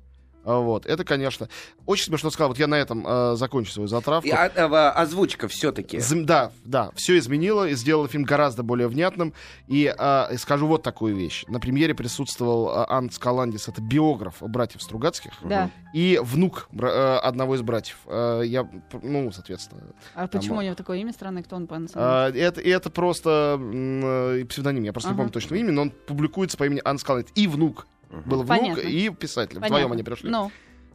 вот, 0.43 0.85
это, 0.85 1.03
конечно, 1.03 1.47
очень 1.85 2.05
смешно 2.05 2.29
сказал. 2.31 2.49
Вот 2.49 2.59
я 2.59 2.67
на 2.67 2.75
этом 2.75 3.05
э, 3.07 3.35
закончу 3.35 3.71
свою 3.71 3.87
затравку. 3.87 4.27
И, 4.27 4.31
а- 4.31 4.51
а- 4.55 4.91
озвучка 4.91 5.47
все-таки. 5.47 5.99
Да, 6.23 6.51
да, 6.65 6.91
все 6.95 7.17
изменило 7.17 7.67
и 7.67 7.75
сделало 7.75 8.07
фильм 8.07 8.23
гораздо 8.23 8.63
более 8.63 8.87
внятным. 8.87 9.33
И 9.67 9.93
э, 9.97 10.37
скажу 10.37 10.67
вот 10.67 10.83
такую 10.83 11.15
вещь. 11.15 11.45
На 11.47 11.59
премьере 11.59 11.93
присутствовал 11.93 12.69
э, 12.69 12.85
Ант 12.89 13.13
Скаландис, 13.13 13.67
это 13.67 13.81
биограф 13.81 14.35
братьев 14.41 14.81
Стругацких, 14.81 15.31
Да. 15.43 15.69
и 15.93 16.19
внук 16.23 16.69
э, 16.73 17.17
одного 17.21 17.55
из 17.55 17.61
братьев. 17.61 17.97
Э, 18.07 18.41
я, 18.45 18.67
ну, 19.03 19.31
соответственно, 19.31 19.81
А 20.15 20.27
почему 20.27 20.57
у 20.57 20.61
него 20.61 20.75
такое 20.75 20.97
имя 20.99 21.11
странное? 21.13 21.43
Кто 21.43 21.55
он 21.55 21.67
по 21.67 21.77
национальности? 21.77 22.39
а, 22.39 22.47
это, 22.47 22.61
это 22.61 22.89
просто 22.89 23.59
э, 23.61 24.45
псевдоним, 24.49 24.83
я 24.83 24.93
просто 24.93 25.09
не 25.09 25.13
Ага. 25.13 25.17
помню 25.23 25.31
точного 25.33 25.59
имени, 25.59 25.71
но 25.71 25.81
он 25.83 25.91
публикуется 25.91 26.57
по 26.57 26.65
имени 26.65 26.81
Анн 26.83 26.97
Скаландис. 26.97 27.31
И 27.35 27.47
внук. 27.47 27.87
Был 28.25 28.43
внук 28.43 28.47
Понятно. 28.47 28.81
и 28.81 29.09
писатель. 29.09 29.55
Понятно. 29.55 29.67
Вдвоем 29.77 29.91
они 29.93 30.03
пришли. 30.03 30.29
Ну, 30.29 30.51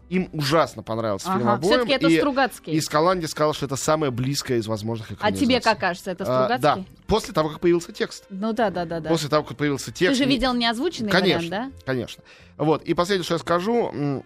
Им 0.09 0.29
ужасно 0.33 0.83
понравился 0.85 1.27
фильм 1.33 1.49
ага. 1.49 1.55
обоим. 1.55 1.73
Все-таки 1.73 1.93
это 1.95 2.07
и, 2.09 2.19
Стругацкий. 2.19 2.73
и 2.75 2.81
Скаланди 2.81 3.27
сказал, 3.27 3.55
что 3.55 3.67
это 3.67 3.75
самое 3.75 4.13
близкое 4.13 4.59
из 4.59 4.67
возможных 4.69 5.09
А 5.19 5.33
тебе 5.33 5.61
как 5.61 5.81
кажется, 5.81 6.13
это 6.13 6.23
А, 6.25 6.45
Стругацкий? 6.57 6.85
да, 6.85 7.05
после 7.09 7.35
того, 7.35 7.49
как 7.49 7.59
появился 7.61 7.91
текст. 7.93 8.25
Ну 8.31 8.53
да, 8.53 8.71
да, 8.71 8.85
да, 8.85 9.01
да. 9.01 9.09
После 9.11 9.29
того, 9.29 9.43
как 9.43 9.57
появился 9.57 9.87
Ты 9.87 9.99
текст. 9.99 10.19
же 10.19 10.27
не- 10.27 10.33
видел 10.37 10.55
неозвученный 10.55 11.11
Конечно, 11.11 11.49
вариант, 11.49 11.75
конечно. 11.85 12.23
Вот, 12.57 12.85
и 12.85 12.95
последнее, 12.95 13.25
что 13.25 13.35
я 13.35 13.39
скажу, 13.41 13.91
а, 13.93 14.23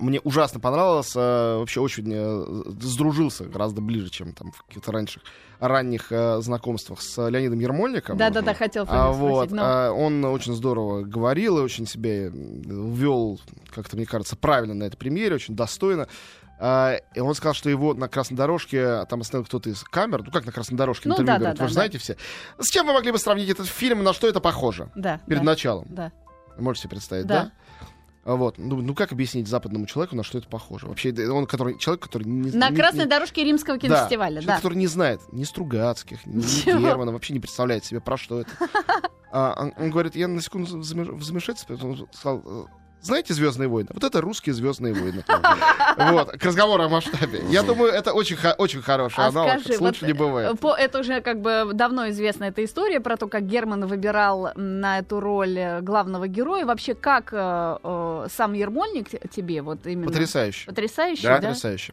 мне 0.00 0.20
ужасно 0.20 0.60
понравилось, 0.60 1.12
а, 1.16 1.58
вообще 1.58 1.80
очень 1.80 2.04
э, 2.12 2.72
сдружился 2.80 3.44
гораздо 3.44 3.80
ближе, 3.80 4.08
чем 4.08 4.32
там 4.32 4.52
в 4.52 4.62
каких-то 4.64 4.92
раньше, 4.92 5.20
ранних 5.58 6.12
э, 6.12 6.40
знакомствах 6.40 7.00
с 7.02 7.28
Леонидом 7.28 7.58
Ермольником. 7.58 8.16
да? 8.16 8.30
Да, 8.30 8.40
да, 8.40 8.46
да, 8.52 8.54
хотел 8.54 8.84
А, 8.88 9.10
вот, 9.10 9.46
спросить. 9.48 9.56
ну. 9.56 9.62
а, 9.64 9.90
он 9.90 10.24
очень 10.26 10.54
здорово 10.54 11.02
говорил 11.02 11.58
и 11.58 11.62
очень 11.62 11.86
себя 11.88 12.28
ввел, 12.28 13.40
как-то 13.74 13.96
мне 13.96 14.06
кажется, 14.06 14.36
правильно 14.36 14.74
на 14.74 14.84
этой 14.84 14.96
премьере, 14.96 15.34
очень 15.34 15.56
достойно. 15.56 16.06
А, 16.60 16.94
и 17.14 17.18
он 17.18 17.34
сказал, 17.34 17.54
что 17.54 17.68
его 17.68 17.94
на 17.94 18.06
красной 18.08 18.36
дорожке 18.36 19.04
там 19.06 19.22
остановил 19.22 19.44
кто-то 19.46 19.70
из 19.70 19.82
камер. 19.82 20.22
Ну 20.24 20.30
как 20.30 20.46
на 20.46 20.52
красной 20.52 20.76
дорожке 20.78 21.08
Ну, 21.08 21.14
интервью 21.14 21.26
да, 21.32 21.38
говорят, 21.38 21.56
да, 21.58 21.64
вы 21.64 21.68
же 21.68 21.74
да, 21.74 21.80
знаете 21.80 21.98
все. 21.98 22.16
С 22.58 22.70
чем 22.70 22.86
вы 22.86 22.92
могли 22.92 23.10
бы 23.10 23.18
сравнить 23.18 23.48
этот 23.50 23.66
фильм 23.66 24.04
на 24.04 24.12
что 24.12 24.28
это 24.28 24.38
похоже? 24.38 24.88
Да, 24.94 25.20
Перед 25.26 25.40
да, 25.40 25.46
началом. 25.46 25.86
да. 25.90 26.12
Можете 26.56 26.82
себе 26.84 26.90
представить, 26.90 27.26
Да. 27.26 27.50
да? 27.80 27.86
А 28.24 28.36
Вот. 28.36 28.56
Ну, 28.58 28.80
ну 28.80 28.94
как 28.94 29.12
объяснить 29.12 29.48
западному 29.48 29.86
человеку, 29.86 30.16
на 30.16 30.22
что 30.22 30.38
это 30.38 30.48
похоже? 30.48 30.86
Вообще, 30.86 31.12
да, 31.12 31.30
он 31.32 31.46
который, 31.46 31.78
человек, 31.78 32.02
который 32.02 32.24
не 32.24 32.50
На 32.52 32.70
не- 32.70 32.76
красной 32.76 33.04
не- 33.04 33.10
дорожке 33.10 33.44
римского 33.44 33.76
Да, 33.76 33.80
кинофестиваля, 33.82 34.40
человек, 34.40 34.46
да. 34.48 34.56
который 34.56 34.78
не 34.78 34.86
знает 34.86 35.20
ни 35.32 35.44
Стругацких, 35.44 36.24
ни, 36.26 36.36
ни? 36.36 36.64
Германа, 36.82 37.12
вообще 37.12 37.34
не 37.34 37.40
представляет 37.40 37.84
себе, 37.84 38.00
про 38.00 38.16
что 38.16 38.40
это. 38.40 38.50
А, 39.36 39.52
он, 39.60 39.72
он 39.76 39.90
говорит, 39.90 40.14
я 40.14 40.28
на 40.28 40.40
секунду 40.40 40.78
в 40.78 41.24
замешательстве, 41.24 41.76
он 41.82 42.06
сказал, 42.12 42.40
«Э, 42.46 42.64
знаете 43.04 43.34
«Звездные 43.34 43.68
войны»? 43.68 43.90
Вот 43.92 44.02
это 44.02 44.20
русские 44.20 44.54
«Звездные 44.54 44.94
войны». 44.94 45.24
Вот, 45.96 46.32
к 46.32 46.44
разговору 46.44 46.82
о 46.82 46.88
масштабе. 46.88 47.42
Я 47.48 47.62
думаю, 47.62 47.92
это 47.92 48.12
очень, 48.12 48.36
очень 48.58 48.82
хороший 48.82 49.20
А 49.20 49.28
аналог, 49.28 49.60
скажи, 49.60 49.78
лучше 49.80 50.00
вот, 50.00 50.06
не 50.06 50.12
бывает. 50.12 50.58
По, 50.58 50.74
это 50.74 51.00
уже 51.00 51.20
как 51.20 51.40
бы 51.40 51.70
давно 51.72 52.08
известна 52.10 52.44
эта 52.44 52.64
история 52.64 53.00
про 53.00 53.16
то, 53.16 53.28
как 53.28 53.46
Герман 53.46 53.86
выбирал 53.86 54.50
на 54.56 54.98
эту 54.98 55.20
роль 55.20 55.58
э, 55.58 55.80
главного 55.82 56.26
героя. 56.26 56.64
Вообще, 56.66 56.94
как 56.94 57.32
э, 57.32 57.78
э, 57.82 58.26
сам 58.32 58.54
Ермольник 58.54 59.08
тебе 59.30 59.62
вот 59.62 59.86
именно... 59.86 60.06
Потрясающе. 60.06 60.66
Потрясающе, 60.66 61.22
Да, 61.22 61.38
да? 61.38 61.48
Потрясающе. 61.48 61.92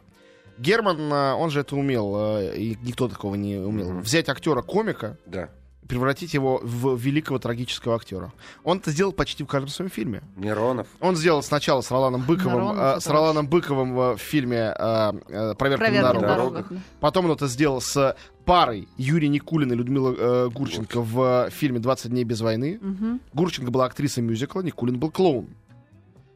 Герман, 0.58 1.12
он 1.12 1.50
же 1.50 1.60
это 1.60 1.74
умел, 1.76 2.38
и 2.38 2.76
никто 2.82 3.08
такого 3.08 3.34
не 3.34 3.56
умел. 3.56 3.98
Взять 4.00 4.28
актера-комика, 4.28 5.16
Да. 5.26 5.48
Превратить 5.88 6.34
его 6.34 6.60
в 6.62 6.96
великого 6.96 7.38
трагического 7.38 7.96
актера. 7.96 8.32
Он 8.64 8.78
это 8.78 8.90
сделал 8.90 9.12
почти 9.12 9.44
в 9.44 9.46
каждом 9.46 9.68
своем 9.68 9.90
фильме. 9.90 10.22
Миронов. 10.36 10.86
Он 11.00 11.16
сделал 11.16 11.42
сначала 11.42 11.80
с 11.80 11.90
Роланом 11.90 12.22
Быковым, 12.22 12.54
Миронов 12.62 12.96
э, 12.96 13.00
с 13.00 13.06
Роланом 13.08 13.46
Быковым 13.48 13.98
э, 13.98 14.14
в 14.14 14.18
фильме 14.18 14.74
э, 14.78 15.12
э, 15.28 15.54
«Проверка, 15.54 15.84
Проверка 15.84 15.90
на 15.90 16.12
дорогах». 16.12 16.36
дорогах. 16.36 16.66
Потом 17.00 17.26
он 17.26 17.32
это 17.32 17.46
сделал 17.48 17.80
с 17.80 18.16
парой 18.44 18.88
Юрий 18.96 19.28
Никулин 19.28 19.72
и 19.72 19.76
Людмила 19.76 20.14
э, 20.16 20.48
Гурченко 20.50 21.00
в 21.00 21.46
э, 21.46 21.50
фильме 21.50 21.78
«20 21.78 22.08
дней 22.08 22.24
без 22.24 22.40
войны». 22.40 22.78
Мгм. 22.80 23.20
Гурченко 23.32 23.70
была 23.70 23.86
актрисой 23.86 24.22
мюзикла, 24.22 24.62
Никулин 24.62 24.98
был 24.98 25.10
клоун. 25.10 25.48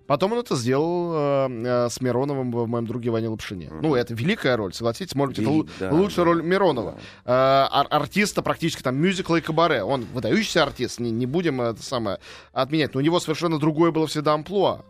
Потом 0.06 0.32
он 0.32 0.38
это 0.40 0.54
сделал 0.56 1.12
э, 1.14 1.48
э, 1.50 1.88
с 1.90 2.00
Мироновым 2.00 2.52
в 2.52 2.66
«Моем 2.68 2.86
друге 2.86 3.10
Ване 3.10 3.28
Лапшине». 3.28 3.68
Мгм. 3.70 3.82
Ну, 3.82 3.94
это 3.94 4.14
великая 4.14 4.56
роль, 4.56 4.72
согласитесь, 4.72 5.14
может 5.14 5.36
быть, 5.36 5.44
это 5.44 5.50
Вели- 5.50 5.60
лу- 5.62 5.70
да, 5.80 5.90
лучшая 5.92 6.24
да. 6.24 6.32
роль 6.32 6.42
Миронова. 6.42 6.98
Э, 7.24 7.30
ар- 7.32 7.88
артиста 7.90 8.42
практически 8.42 8.82
там 8.82 8.96
мюзикла 8.96 9.36
и 9.36 9.40
кабаре. 9.40 9.82
Он 9.82 10.06
выдающийся 10.14 10.62
артист, 10.62 11.00
не, 11.00 11.10
не 11.10 11.26
будем 11.26 11.60
это 11.60 11.82
самое 11.82 12.18
отменять. 12.52 12.94
Но 12.94 13.00
у 13.00 13.02
него 13.02 13.18
совершенно 13.20 13.58
другое 13.58 13.90
было 13.90 14.06
всегда 14.06 14.34
амплуа. 14.34 14.84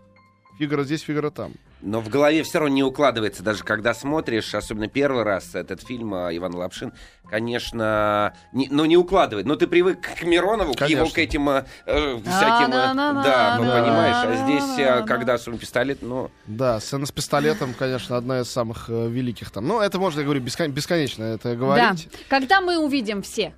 Фигаро 0.58 0.84
здесь, 0.84 1.02
Фигаро 1.02 1.30
там. 1.30 1.52
Но 1.82 2.00
в 2.00 2.08
голове 2.08 2.42
все 2.42 2.58
равно 2.58 2.74
не 2.74 2.82
укладывается, 2.82 3.42
даже 3.42 3.62
когда 3.62 3.92
смотришь, 3.92 4.54
особенно 4.54 4.88
первый 4.88 5.22
раз 5.24 5.54
этот 5.54 5.82
фильм 5.86 6.14
а, 6.14 6.34
Иван 6.34 6.54
Лапшин, 6.54 6.92
конечно, 7.28 8.34
не, 8.52 8.68
ну 8.70 8.86
не 8.86 8.96
укладывает. 8.96 9.46
Но 9.46 9.56
ты 9.56 9.66
привык 9.66 10.00
к 10.00 10.22
Миронову, 10.22 10.72
к 10.74 10.80
его 10.88 11.00
Конечно. 11.00 11.14
к 11.14 11.18
этим 11.18 11.48
э, 11.50 11.64
э, 11.84 12.16
всяким, 12.24 12.68
э, 12.68 12.70
да, 12.70 12.94
ну 12.94 13.22
да, 13.22 13.56
понимаешь. 13.58 14.16
А 14.16 14.44
здесь, 14.46 14.78
э, 14.78 15.04
когда 15.04 15.34
особенно 15.34 15.60
пистолет, 15.60 15.98
ну 16.00 16.30
Да, 16.46 16.80
сцена 16.80 17.04
с 17.04 17.12
пистолетом, 17.12 17.74
конечно, 17.74 18.16
одна 18.16 18.40
из 18.40 18.50
самых 18.50 18.86
э, 18.88 19.08
великих 19.08 19.50
там. 19.50 19.66
Но 19.68 19.82
это 19.82 19.98
можно, 19.98 20.20
я 20.20 20.24
говорю, 20.24 20.40
бескон- 20.40 20.68
бесконечно 20.68 21.24
это 21.24 21.54
говорить. 21.56 22.08
Да. 22.10 22.18
Когда 22.28 22.60
мы 22.62 22.78
увидим 22.78 23.22
все? 23.22 23.52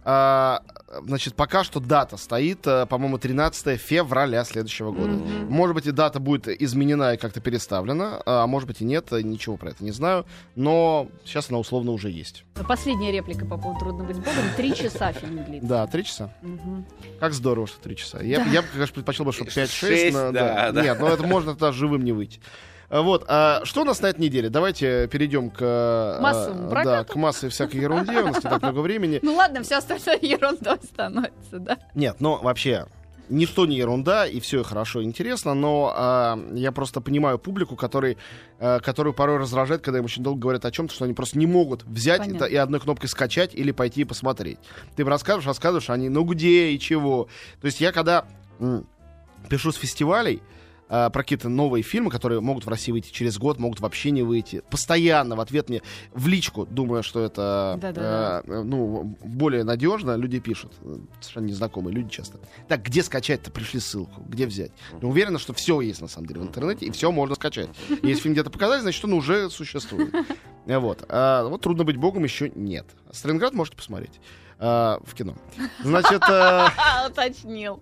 Значит, 1.05 1.35
пока 1.35 1.65
что 1.65 1.81
дата 1.81 2.17
стоит, 2.17 2.67
э, 2.67 2.87
по-моему, 2.87 3.19
13 3.19 3.79
февраля 3.79 4.45
следующего 4.45 4.91
года. 4.91 5.11
Мгм. 5.11 5.47
Может 5.53 5.75
быть, 5.75 5.87
и 5.87 5.91
дата 5.91 6.19
будет 6.19 6.49
изменена 6.49 7.15
и 7.15 7.17
как-то 7.19 7.41
переставлена, 7.41 8.23
а 8.25 8.47
может 8.47 8.67
быть 8.67 8.81
и 8.81 8.85
нет, 8.85 9.13
э, 9.13 9.21
ничего 9.23 9.57
про 9.57 9.71
это 9.71 9.85
не 9.85 9.91
знаю. 9.91 10.25
Но 10.57 11.09
сейчас 11.25 11.51
она 11.51 11.59
условно 11.59 11.93
уже 11.93 12.11
есть. 12.11 12.45
Последняя 12.67 13.13
реплика 13.13 13.45
по 13.45 13.59
поводу 13.59 13.81
«Трудно 13.81 14.05
быть 14.05 14.17
богом». 14.17 14.45
Три 14.57 14.75
часа 14.75 15.13
фильм 15.13 15.45
длится. 15.45 15.69
Да, 15.69 15.87
три 15.87 16.05
часа. 16.05 16.33
Как 17.21 17.35
здорово, 17.35 17.67
что 17.67 17.81
три 17.81 17.97
часа. 17.97 18.23
Я, 18.23 18.43
я 18.45 18.63
бы, 18.63 18.69
конечно, 18.73 18.95
предпочел 18.95 19.25
бы, 19.27 19.33
чтобы 19.33 19.51
5-6. 19.51 19.67
Шесть, 19.67 20.17
но, 20.17 20.33
да, 20.33 20.73
да. 20.73 20.83
Нет, 20.83 20.99
но 21.01 21.09
это 21.09 21.23
можно 21.23 21.53
тогда 21.53 21.73
живым 21.73 22.03
не 22.05 22.13
выйти. 22.13 22.41
А, 22.91 23.03
Вот, 23.03 23.25
а 23.29 23.61
что 23.65 23.83
у 23.83 23.85
нас 23.85 24.01
на 24.01 24.07
этой 24.07 24.21
неделе? 24.21 24.49
Давайте 24.49 25.09
перейдем 25.09 25.51
к, 25.51 25.59
э, 25.61 26.21
Массовому 26.23 26.63
да, 26.65 26.71
прокату. 26.71 27.13
к 27.13 27.17
массовой 27.17 27.51
всякой 27.51 27.81
ерунде. 27.81 28.19
У 28.21 28.27
нас 28.27 28.37
не 28.43 28.49
так 28.51 28.63
много 28.63 28.81
времени. 28.81 29.19
Ну 29.23 29.35
ладно, 29.35 29.63
все 29.63 29.77
остальное 29.77 30.19
ерундой 30.23 30.79
становится, 30.83 31.59
да? 31.59 31.79
Нет, 31.95 32.17
но 32.21 32.39
вообще 32.39 32.87
ничто 33.29 33.67
не 33.67 33.77
ерунда, 33.77 34.27
и 34.27 34.41
все 34.41 34.63
хорошо 34.63 35.03
и 35.03 35.05
интересно, 35.05 35.53
но 35.53 35.93
а, 35.95 36.39
я 36.55 36.73
просто 36.73 37.03
понимаю 37.03 37.39
публику, 37.39 37.77
который, 37.77 38.17
а, 38.59 38.81
которую 38.81 39.13
порой 39.13 39.37
раздражает, 39.37 39.83
когда 39.83 39.99
им 39.99 40.07
очень 40.07 40.23
долго 40.23 40.41
говорят 40.41 40.65
о 40.65 40.71
чем-то, 40.71 40.95
что 40.95 41.05
они 41.05 41.13
просто 41.13 41.39
не 41.39 41.45
могут 41.47 41.85
взять 41.85 42.21
Понятно. 42.21 42.37
это 42.37 42.47
и 42.47 42.57
одной 42.57 42.81
кнопкой 42.81 43.11
скачать 43.11 43.55
или 43.55 43.71
пойти 43.71 44.01
и 44.01 44.05
посмотреть. 44.05 44.59
Ты 44.97 45.03
им 45.03 45.09
рассказываешь, 45.09 45.47
рассказываешь, 45.47 45.91
они, 45.91 46.09
ну 46.09 46.25
где 46.25 46.71
и 46.71 46.79
чего. 46.79 47.29
То 47.61 47.67
есть 47.67 47.83
я 47.83 47.93
когда 47.93 48.25
м, 48.61 48.87
пишу 49.51 49.73
с 49.73 49.77
фестивалей, 49.77 50.41
а, 50.89 51.11
про 51.11 51.23
какие-то 51.23 51.49
новые 51.49 51.83
фильмы, 51.83 52.11
которые 52.11 52.41
могут 52.41 52.65
в 52.67 52.69
России 52.69 52.93
выйти 52.93 53.11
через 53.13 53.39
год, 53.39 53.59
могут 53.59 53.81
вообще 53.81 54.11
не 54.11 54.23
выйти. 54.23 54.63
Постоянно 54.71 55.37
в 55.37 55.41
ответ 55.41 55.69
мне 55.69 55.83
в 56.13 56.27
личку, 56.29 56.67
думая, 56.67 57.03
что 57.03 57.23
это 57.23 57.79
э, 58.47 58.63
ну, 58.63 59.17
более 59.23 59.65
надежно, 59.65 60.17
люди 60.17 60.39
пишут. 60.41 60.73
э, 60.83 60.97
Совершенно 61.21 61.47
незнакомые 61.47 61.95
люди 61.95 62.09
часто. 62.11 62.39
Так, 62.69 62.83
где 62.83 63.03
скачать-то? 63.03 63.51
Пришли 63.51 63.81
ссылку. 63.81 64.23
Где 64.29 64.47
взять? 64.47 64.73
Я 65.01 65.09
уверена, 65.09 65.39
что 65.39 65.53
все 65.53 65.81
есть 65.81 66.01
на 66.01 66.09
самом 66.09 66.27
деле 66.29 66.41
в 66.41 66.45
интернете, 66.45 66.87
и 66.87 66.91
все 66.91 67.13
можно 67.13 67.35
скачать. 67.35 67.69
Если 68.03 68.23
фильм 68.23 68.35
где-то 68.35 68.51
показали, 68.51 68.81
значит, 68.81 69.05
он 69.05 69.13
уже 69.13 69.51
существует. 69.51 70.13
Э, 70.67 70.79
Вот. 70.79 71.05
А 71.09 71.45
вот 71.49 71.61
«Трудно 71.63 71.85
быть 71.85 71.97
богом» 71.97 72.25
еще 72.25 72.51
нет. 72.55 72.87
Сталинград 73.13 73.55
можете 73.55 73.77
посмотреть. 73.77 74.21
А, 74.61 74.99
в 75.05 75.15
кино. 75.15 75.35
Значит, 75.83 76.23
э, 76.29 76.67
Уточнил. 77.09 77.81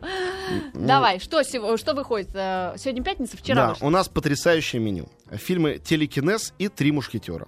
Давай, 0.74 1.18
что, 1.20 1.42
что 1.42 1.94
выходит? 1.94 2.28
Э, 2.34 2.74
Сегодня 2.76 3.02
пятница, 3.02 3.36
вчера 3.36 3.68
да, 3.68 3.86
у 3.86 3.90
нас 3.90 4.08
потрясающее 4.08 4.80
меню. 4.80 5.08
Фильмы 5.32 5.78
«Телекинез» 5.78 6.52
и 6.58 6.68
«Три 6.68 6.92
мушкетера». 6.92 7.46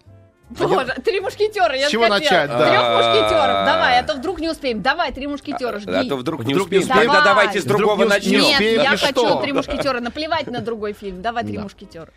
Боже, 0.51 0.95
три 1.05 1.21
мушкетера, 1.21 1.77
я 1.77 1.89
С 1.89 1.91
чего 1.91 2.09
начать, 2.09 2.49
да? 2.49 2.71
Трех 2.71 2.83
мушкетеров, 2.97 3.67
давай, 3.67 3.99
а 3.99 4.03
то 4.03 4.15
вдруг 4.15 4.41
не 4.41 4.49
успеем. 4.49 4.81
Давай, 4.81 5.13
три 5.13 5.27
мушкетера, 5.27 5.79
жги. 5.79 5.91
а 5.91 6.05
то 6.05 6.17
вдруг 6.17 6.45
не 6.45 6.55
успеем. 6.55 6.89
Тогда 6.89 7.23
давайте 7.23 7.61
с 7.61 7.65
другого 7.65 8.05
не 8.05 8.09
начнем. 8.09 8.41
Нет, 8.41 8.61
я 8.61 8.97
хочу 8.97 9.41
три 9.41 9.53
мушкетера. 9.53 10.01
Наплевать 10.01 10.47
на 10.47 10.61
другой 10.61 10.93
фильм. 10.95 11.23
Давай 11.23 11.45
три 11.45 11.59
мушкетера. 11.59 12.09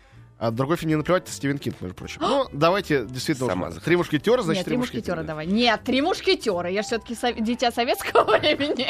А 0.42 0.50
другой 0.50 0.76
фильм 0.76 0.88
не 0.90 0.96
наплевать, 0.96 1.22
это 1.22 1.30
Стивен 1.30 1.56
Кинг, 1.56 1.80
между 1.80 1.94
прочим. 1.94 2.20
Ну, 2.20 2.48
давайте 2.52 3.06
действительно 3.06 3.48
Сама 3.48 3.68
уж-. 3.68 3.74
Три 3.76 3.94
мушкетера, 3.94 4.42
значит, 4.42 4.62
Нет, 4.62 4.66
три 4.66 4.76
мушкетера 4.76 5.14
мушкетера. 5.14 5.22
давай. 5.24 5.46
Нет, 5.46 5.84
три 5.84 6.02
мушкетера. 6.02 6.68
Я 6.68 6.82
все-таки 6.82 7.16
дитя 7.40 7.70
советского 7.70 8.24
времени. 8.24 8.88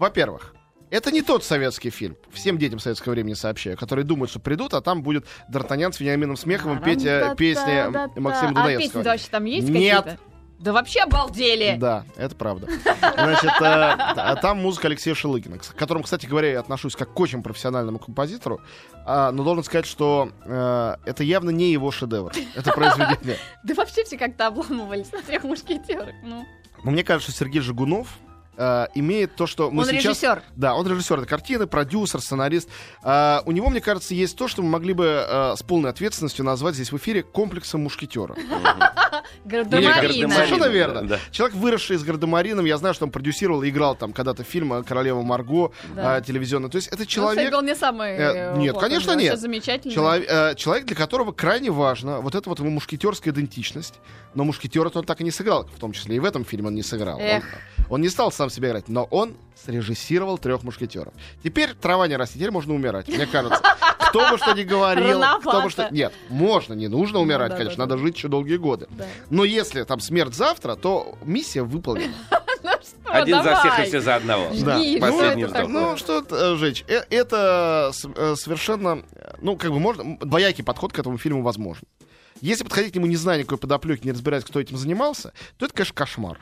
Во-первых, 0.00 0.52
это 0.90 1.12
не 1.12 1.22
тот 1.22 1.44
советский 1.44 1.90
фильм, 1.90 2.16
всем 2.32 2.58
детям 2.58 2.80
советского 2.80 3.12
времени 3.12 3.34
сообщаю, 3.34 3.76
которые 3.76 4.04
думают, 4.04 4.30
что 4.30 4.40
придут, 4.40 4.74
а 4.74 4.80
там 4.80 5.04
будет 5.04 5.26
Д'Артаньян 5.48 5.92
с 5.92 6.00
Вениамином 6.00 6.36
Смеховым 6.36 6.82
петь 6.82 7.04
песни 7.36 7.84
Да-да-да-да. 7.84 8.20
Максима 8.20 8.50
А 8.50 8.54
Дунаевского. 8.54 8.92
песни 9.04 9.08
вообще 9.08 9.26
там 9.30 9.44
есть 9.44 9.68
Нет. 9.68 10.18
Да 10.60 10.74
вообще 10.74 11.00
обалдели. 11.00 11.76
Да, 11.78 12.04
это 12.16 12.36
правда. 12.36 12.68
Значит, 13.14 13.50
э, 13.60 13.64
а 13.64 14.36
там 14.36 14.58
музыка 14.58 14.88
Алексея 14.88 15.14
Шелыгина, 15.14 15.58
к 15.58 15.74
которому, 15.74 16.04
кстати 16.04 16.26
говоря, 16.26 16.50
я 16.52 16.60
отношусь 16.60 16.94
как 16.94 17.14
к 17.14 17.18
очень 17.18 17.42
профессиональному 17.42 17.98
композитору, 17.98 18.60
а, 19.06 19.32
но 19.32 19.42
должен 19.42 19.64
сказать, 19.64 19.86
что 19.86 20.30
э, 20.44 20.96
это 21.06 21.24
явно 21.24 21.48
не 21.48 21.72
его 21.72 21.90
шедевр, 21.90 22.32
это 22.54 22.72
произведение. 22.72 23.38
Да 23.64 23.74
вообще 23.74 24.04
все 24.04 24.18
как-то 24.18 24.48
обламывались 24.48 25.10
на 25.12 25.22
трех 25.22 25.44
мушкетерах. 25.44 26.14
Ну. 26.22 26.46
Мне 26.82 27.04
кажется, 27.04 27.32
Сергей 27.32 27.60
Жигунов 27.62 28.08
э, 28.56 28.86
имеет 28.94 29.36
то, 29.36 29.46
что 29.46 29.70
мы 29.70 29.80
Он 29.82 29.88
сейчас... 29.88 30.04
режиссер. 30.04 30.42
Да, 30.56 30.74
он 30.74 30.86
режиссер 30.86 31.18
этой 31.18 31.28
картины, 31.28 31.66
продюсер, 31.66 32.20
сценарист. 32.20 32.68
А, 33.02 33.42
у 33.46 33.52
него, 33.52 33.68
мне 33.70 33.80
кажется, 33.80 34.14
есть 34.14 34.36
то, 34.36 34.48
что 34.48 34.62
мы 34.62 34.68
могли 34.68 34.92
бы 34.94 35.24
э, 35.28 35.54
с 35.56 35.62
полной 35.62 35.90
ответственностью 35.90 36.44
назвать 36.44 36.74
здесь 36.74 36.92
в 36.92 36.96
эфире 36.96 37.22
комплексом 37.22 37.82
мушкетера. 37.82 38.34
Гардемарина. 39.44 40.34
Совершенно 40.34 40.64
верно. 40.66 41.02
да. 41.06 41.18
Человек, 41.30 41.56
выросший 41.56 41.96
с 41.96 42.02
Гардемарином, 42.02 42.64
я 42.64 42.76
знаю, 42.78 42.94
что 42.94 43.04
он 43.04 43.10
продюсировал 43.10 43.62
и 43.62 43.70
играл 43.70 43.94
там 43.96 44.12
когда-то 44.12 44.44
фильм 44.44 44.72
э, 44.72 44.82
«Королева 44.82 45.22
Марго» 45.22 45.72
Да. 45.94 46.18
э, 46.18 46.22
телевизионный. 46.22 46.68
То 46.70 46.76
есть 46.76 46.88
это 46.88 47.00
Ну, 47.00 47.06
человек... 47.06 47.50
был 47.52 47.62
не 47.62 47.74
самый... 47.74 48.12
Э, 48.12 48.52
э, 48.54 48.58
нет, 48.58 48.74
вот, 48.74 48.82
конечно, 48.82 49.12
он 49.12 49.18
нет. 49.18 49.38
Замечательный. 49.38 49.94
Человек, 49.94 50.26
э, 50.30 50.54
человек, 50.56 50.84
для 50.86 50.96
которого 50.96 51.32
крайне 51.32 51.70
важно 51.70 52.20
вот 52.20 52.34
эта 52.34 52.48
вот 52.48 52.58
его 52.58 52.70
мушкетерская 52.70 53.32
идентичность. 53.32 53.94
Но 54.34 54.44
мушкетера 54.44 54.90
он 54.94 55.04
так 55.04 55.20
и 55.20 55.24
не 55.24 55.30
сыграл, 55.30 55.66
в 55.66 55.78
том 55.78 55.92
числе 55.92 56.16
и 56.16 56.18
в 56.18 56.24
этом 56.24 56.44
фильме 56.44 56.68
он 56.68 56.74
не 56.74 56.82
сыграл. 56.82 57.16
Он, 57.16 57.22
Эх. 57.22 57.44
он 57.78 57.79
не 57.98 58.08
стал 58.08 58.32
сам 58.32 58.50
себя 58.50 58.70
играть, 58.70 58.88
но 58.88 59.04
он 59.04 59.34
срежиссировал 59.64 60.38
трех 60.38 60.62
мушкетеров. 60.62 61.12
Теперь 61.42 61.74
трава 61.74 62.06
не 62.08 62.16
растет, 62.16 62.36
теперь 62.38 62.50
можно 62.50 62.74
умирать, 62.74 63.08
мне 63.08 63.26
кажется. 63.26 63.60
Кто 64.10 64.30
бы 64.30 64.38
что 64.38 64.52
ни 64.54 64.64
говорил, 64.64 65.22
кто 65.40 65.62
бы 65.62 65.70
что... 65.70 65.88
Нет, 65.90 66.12
можно, 66.28 66.74
не 66.74 66.88
нужно 66.88 67.20
умирать, 67.20 67.50
да, 67.50 67.56
конечно, 67.56 67.86
да, 67.86 67.94
надо 67.94 68.02
жить 68.02 68.16
еще 68.16 68.28
долгие 68.28 68.56
годы. 68.56 68.88
Но 69.28 69.44
если 69.44 69.82
там 69.84 70.00
смерть 70.00 70.34
завтра, 70.34 70.76
то 70.76 71.16
миссия 71.22 71.62
выполнена. 71.62 72.14
Ну 72.62 72.70
что, 72.82 73.10
Один 73.10 73.42
за 73.42 73.54
всех 73.54 73.70
давай. 73.70 73.84
и 73.84 73.88
все 73.88 74.00
за 74.02 74.14
одного. 74.16 74.50
Да. 74.50 74.78
что 74.78 75.00
Последний 75.00 75.42
это 75.44 75.64
вздох. 75.64 75.68
Ну, 75.68 75.96
что 75.96 76.26
э, 76.28 76.56
Жечь, 76.56 76.84
э, 76.88 77.02
это 77.08 77.90
э, 78.16 78.34
совершенно, 78.36 79.02
ну, 79.40 79.56
как 79.56 79.70
бы 79.70 79.78
можно, 79.80 80.18
двоякий 80.18 80.62
подход 80.62 80.92
к 80.92 80.98
этому 80.98 81.16
фильму 81.16 81.42
возможен. 81.42 81.84
Если 82.42 82.64
подходить 82.64 82.92
к 82.92 82.96
нему, 82.96 83.06
не 83.06 83.16
зная 83.16 83.38
никакой 83.38 83.58
подоплеки, 83.58 84.04
не 84.04 84.12
разбираясь, 84.12 84.44
кто 84.44 84.60
этим 84.60 84.76
занимался, 84.76 85.32
то 85.56 85.66
это, 85.66 85.74
конечно, 85.74 85.94
кошмар. 85.94 86.38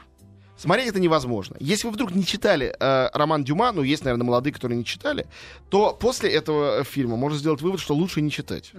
Смотреть 0.58 0.88
это 0.88 0.98
невозможно. 0.98 1.56
Если 1.60 1.86
вы 1.86 1.92
вдруг 1.92 2.14
не 2.14 2.24
читали 2.24 2.74
э, 2.78 3.08
роман 3.14 3.44
Дюма, 3.44 3.70
ну, 3.72 3.82
есть, 3.82 4.04
наверное, 4.04 4.26
молодые, 4.26 4.52
которые 4.52 4.76
не 4.76 4.84
читали, 4.84 5.26
то 5.70 5.96
после 5.98 6.30
этого 6.30 6.82
фильма 6.82 7.16
можно 7.16 7.38
сделать 7.38 7.62
вывод, 7.62 7.80
что 7.80 7.94
лучше 7.94 8.20
не 8.20 8.30
читать. 8.30 8.72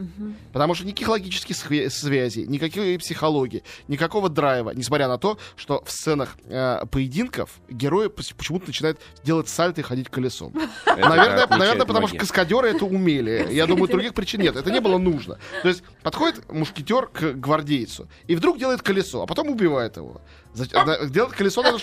Потому 0.51 0.75
что 0.75 0.85
никаких 0.85 1.07
логических 1.07 1.55
свя- 1.55 1.89
связей, 1.89 2.45
никакой 2.45 2.97
психологии, 2.99 3.63
никакого 3.87 4.27
драйва, 4.29 4.71
несмотря 4.71 5.07
на 5.07 5.17
то, 5.17 5.39
что 5.55 5.81
в 5.85 5.91
сценах 5.91 6.35
э, 6.45 6.85
поединков 6.91 7.59
герои 7.69 8.07
почему-то 8.07 8.67
начинают 8.67 8.99
делать 9.23 9.47
сальто 9.47 9.79
и 9.79 9.83
ходить 9.83 10.09
колесом. 10.09 10.53
Наверное, 10.85 11.47
наверное, 11.47 11.85
потому 11.85 12.07
что 12.07 12.17
каскадеры 12.17 12.69
это 12.69 12.85
умели. 12.85 13.47
Я 13.51 13.67
думаю, 13.67 13.87
других 13.87 14.13
причин 14.13 14.41
нет. 14.41 14.55
Это 14.57 14.69
не 14.69 14.81
было 14.81 14.97
нужно. 14.97 15.37
То 15.61 15.69
есть 15.69 15.83
подходит 16.03 16.51
мушкетер 16.51 17.07
к 17.07 17.33
гвардейцу 17.33 18.07
и 18.27 18.35
вдруг 18.35 18.59
делает 18.59 18.81
колесо, 18.81 19.23
а 19.23 19.25
потом 19.27 19.49
убивает 19.49 19.97
его. 19.97 20.21
Делать 20.55 21.33
колесо 21.33 21.61
надо, 21.61 21.77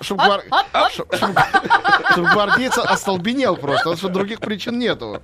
чтобы 0.00 0.22
гвардейец 2.16 2.78
остолбенел 2.78 3.56
просто, 3.56 3.84
потому 3.84 3.96
что 3.96 4.08
других 4.08 4.40
причин 4.40 4.78
нету. 4.78 5.22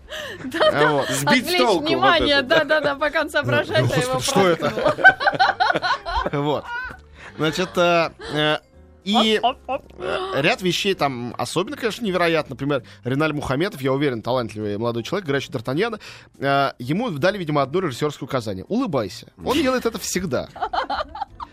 Сбить 1.10 1.50
с 1.50 1.58
толку, 1.58 1.84
внимание, 1.84 2.42
да-да-да, 2.42 2.94
пока 2.94 3.22
он 3.22 3.30
соображает, 3.30 3.84
его 3.96 4.20
что 4.20 4.46
это? 4.48 4.72
Вот. 6.32 6.64
Значит, 7.36 7.68
э, 7.76 8.10
э, 8.32 8.58
и 9.06 9.40
ряд 10.34 10.62
вещей 10.62 10.94
там 10.94 11.32
особенно, 11.38 11.76
конечно, 11.76 12.04
невероятно. 12.04 12.54
Например, 12.54 12.82
Реналь 13.04 13.32
Мухаметов, 13.32 13.80
я 13.80 13.92
уверен, 13.92 14.20
талантливый 14.20 14.76
молодой 14.78 15.04
человек, 15.04 15.28
играющий 15.28 15.52
Д'Артаньяна, 15.52 16.00
э, 16.40 16.72
ему 16.80 17.10
дали, 17.10 17.38
видимо, 17.38 17.62
одно 17.62 17.80
режиссерское 17.80 18.26
указание. 18.26 18.64
Улыбайся. 18.66 19.28
Он 19.44 19.56
делает 19.56 19.86
это 19.86 20.00
всегда. 20.00 20.48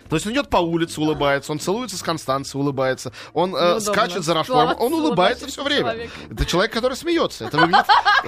То 0.10 0.15
есть 0.15 0.27
он 0.27 0.33
идет 0.33 0.50
по 0.50 0.57
улице, 0.57 1.01
улыбается, 1.01 1.51
он 1.51 1.60
целуется 1.60 1.98
с 1.98 2.03
Констанцией, 2.03 2.62
улыбается, 2.62 3.12
он 3.33 3.55
э, 3.55 3.79
скачет 3.79 4.24
за 4.24 4.33
Рашфором, 4.33 4.75
он 4.79 4.93
улыбается 4.93 5.48
все 5.48 5.63
время. 5.63 5.91
человек. 5.91 6.12
Это 6.31 6.45
человек, 6.45 6.74
который 6.74 6.98
смеется. 6.98 7.45
Это 7.45 7.57
выглядит, 7.57 7.86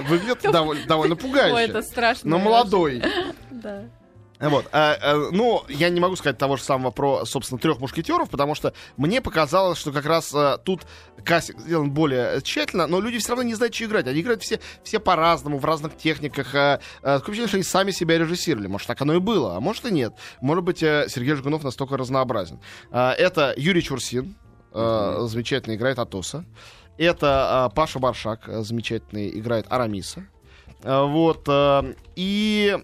выглядит 0.08 0.42
довольно, 0.52 0.86
довольно 0.86 1.14
Ой, 1.14 1.20
пугающе. 1.20 1.70
это 1.70 1.82
страшно. 1.82 2.30
Но 2.30 2.38
молодой. 2.38 3.02
Да. 3.50 3.84
Вот. 4.40 4.66
А, 4.72 4.96
а, 5.00 5.30
ну, 5.32 5.64
я 5.68 5.88
не 5.88 6.00
могу 6.00 6.16
сказать 6.16 6.38
того 6.38 6.56
же 6.56 6.62
самого 6.62 6.90
про, 6.90 7.24
собственно, 7.24 7.58
трех 7.58 7.80
мушкетеров, 7.80 8.28
потому 8.30 8.54
что 8.54 8.72
мне 8.96 9.20
показалось, 9.20 9.78
что 9.78 9.92
как 9.92 10.06
раз 10.06 10.32
а, 10.34 10.58
тут 10.58 10.82
кастинг 11.24 11.60
сделан 11.60 11.90
более 11.90 12.40
тщательно, 12.42 12.86
но 12.86 13.00
люди 13.00 13.18
все 13.18 13.30
равно 13.30 13.44
не 13.44 13.54
знают, 13.54 13.74
что 13.74 13.84
играть. 13.84 14.06
Они 14.06 14.20
играют 14.20 14.42
все, 14.42 14.60
все 14.82 15.00
по-разному, 15.00 15.58
в 15.58 15.64
разных 15.64 15.96
техниках. 15.96 16.54
А, 16.54 16.80
а, 17.02 17.18
такое 17.18 17.34
впечатление, 17.34 17.48
что 17.48 17.56
они 17.56 17.64
сами 17.64 17.90
себя 17.90 18.18
режиссировали. 18.18 18.66
Может, 18.66 18.88
так 18.88 19.00
оно 19.00 19.14
и 19.14 19.18
было, 19.18 19.56
а 19.56 19.60
может 19.60 19.86
и 19.86 19.90
нет. 19.90 20.14
Может 20.40 20.64
быть, 20.64 20.82
э, 20.82 21.06
Сергей 21.08 21.34
Жигунов 21.34 21.64
настолько 21.64 21.96
разнообразен. 21.96 22.60
А, 22.90 23.12
это 23.12 23.54
Юрий 23.56 23.82
Чурсин, 23.82 24.36
э, 24.72 25.18
замечательно 25.26 25.74
играет 25.74 25.98
Атоса. 25.98 26.44
Это 26.98 27.64
а, 27.64 27.68
Паша 27.68 27.98
Баршак, 27.98 28.48
э, 28.48 28.62
замечательный, 28.62 29.38
играет 29.38 29.66
Арамиса. 29.68 30.26
А, 30.82 31.04
вот. 31.04 31.44
э, 31.46 31.94
и 32.16 32.76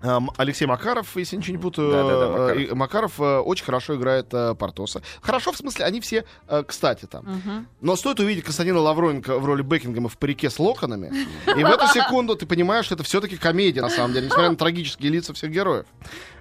Алексей 0.00 0.66
Макаров, 0.66 1.16
если 1.16 1.36
ничего 1.36 1.56
не 1.56 1.62
путаю, 1.62 1.90
Да-да-да, 1.90 2.54
э, 2.54 2.74
Макаров. 2.74 2.76
Макаров 2.76 3.20
э, 3.20 3.38
очень 3.38 3.64
хорошо 3.64 3.96
играет 3.96 4.26
э, 4.32 4.54
Портоса. 4.54 5.02
Хорошо, 5.20 5.52
в 5.52 5.56
смысле, 5.56 5.84
они 5.84 6.00
все, 6.00 6.24
кстати, 6.66 7.06
там. 7.06 7.24
Мгм. 7.24 7.68
Но 7.80 7.96
стоит 7.96 8.20
увидеть 8.20 8.44
Константина 8.44 8.80
Лавроненко 8.80 9.38
в 9.38 9.44
роли 9.44 9.62
Бекингема 9.62 10.08
в 10.08 10.18
парике 10.18 10.50
с 10.50 10.58
локонами, 10.58 11.12
и 11.46 11.64
в 11.64 11.66
эту 11.66 11.86
секунду 11.88 12.36
ты 12.36 12.46
понимаешь, 12.46 12.86
что 12.86 12.94
это 12.94 13.04
все-таки 13.04 13.36
комедия, 13.36 13.82
на 13.82 13.90
самом 13.90 14.12
деле, 14.12 14.26
несмотря 14.26 14.50
на 14.50 14.56
трагические 14.56 15.10
лица 15.10 15.32
всех 15.34 15.50
героев. 15.50 15.86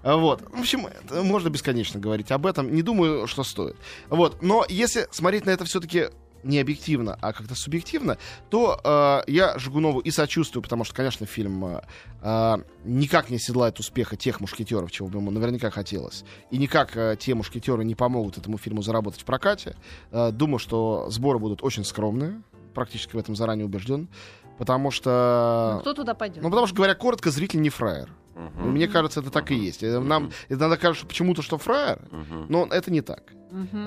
Вот. 0.04 0.42
В 0.52 0.60
общем, 0.60 0.88
можно 1.10 1.50
бесконечно 1.50 2.00
говорить 2.00 2.32
об 2.32 2.46
этом. 2.46 2.74
Не 2.74 2.84
думаю, 2.84 3.26
что 3.28 3.44
стоит. 3.44 3.76
Вот. 4.10 4.42
Но 4.42 4.66
если 4.70 5.08
смотреть 5.12 5.46
на 5.46 5.50
это 5.50 5.66
все-таки 5.66 6.10
не 6.46 6.60
объективно, 6.60 7.18
а 7.22 7.34
как-то 7.34 7.56
субъективно, 7.56 8.18
то 8.50 8.80
э, 8.84 9.32
я 9.32 9.58
Жигунову 9.58 10.00
и 10.00 10.12
сочувствую, 10.12 10.64
потому 10.64 10.84
что, 10.84 10.96
конечно, 10.96 11.26
фильм 11.26 11.66
э, 11.66 11.82
э, 12.22 12.58
никак 12.86 13.30
не 13.30 13.40
седлает 13.40 13.80
успеха 13.80 14.16
тех 14.16 14.40
мушкетеров, 14.40 14.92
чего 14.92 15.08
бы 15.08 15.20
ему 15.20 15.32
наверняка 15.32 15.70
хотелось. 15.72 16.24
И 16.52 16.58
никак 16.58 16.96
э, 16.96 17.18
те 17.20 17.34
мушкетеры 17.36 17.84
не 17.84 17.96
помогут 17.96 18.38
этому 18.38 18.58
фильму 18.58 18.82
заработать 18.82 19.22
в 19.22 19.26
прокате. 19.26 19.76
Э, 20.12 20.32
думаю, 20.32 20.60
что 20.60 21.08
сборы 21.10 21.40
будут 21.40 21.64
очень 21.64 21.84
скромные. 21.84 22.42
Практически 22.74 23.16
в 23.16 23.20
этом 23.20 23.36
заранее 23.36 23.66
убежден. 23.66 24.10
Потому 24.58 24.92
что... 24.92 25.74
Ну, 25.76 25.82
Кто 25.82 25.94
туда 25.94 26.14
пойдет? 26.14 26.44
Ну, 26.44 26.50
потому 26.50 26.68
что, 26.68 26.76
говоря 26.76 26.96
коротко, 26.96 27.32
зритель 27.32 27.62
не 27.62 27.70
фраер. 27.70 28.10
Мгм. 28.36 28.72
Мне 28.72 28.88
кажется, 28.88 29.22
это 29.22 29.32
так 29.32 29.50
и 29.52 29.56
есть. 29.56 29.82
Э, 29.84 30.00
Нам 30.00 30.32
иногда 30.50 30.76
кажется 30.78 31.08
почему-то, 31.08 31.42
что 31.42 31.58
фраер, 31.58 32.00
Мгм. 32.12 32.46
но 32.50 32.66
это 32.70 32.92
не 32.92 33.02
так. 33.02 33.24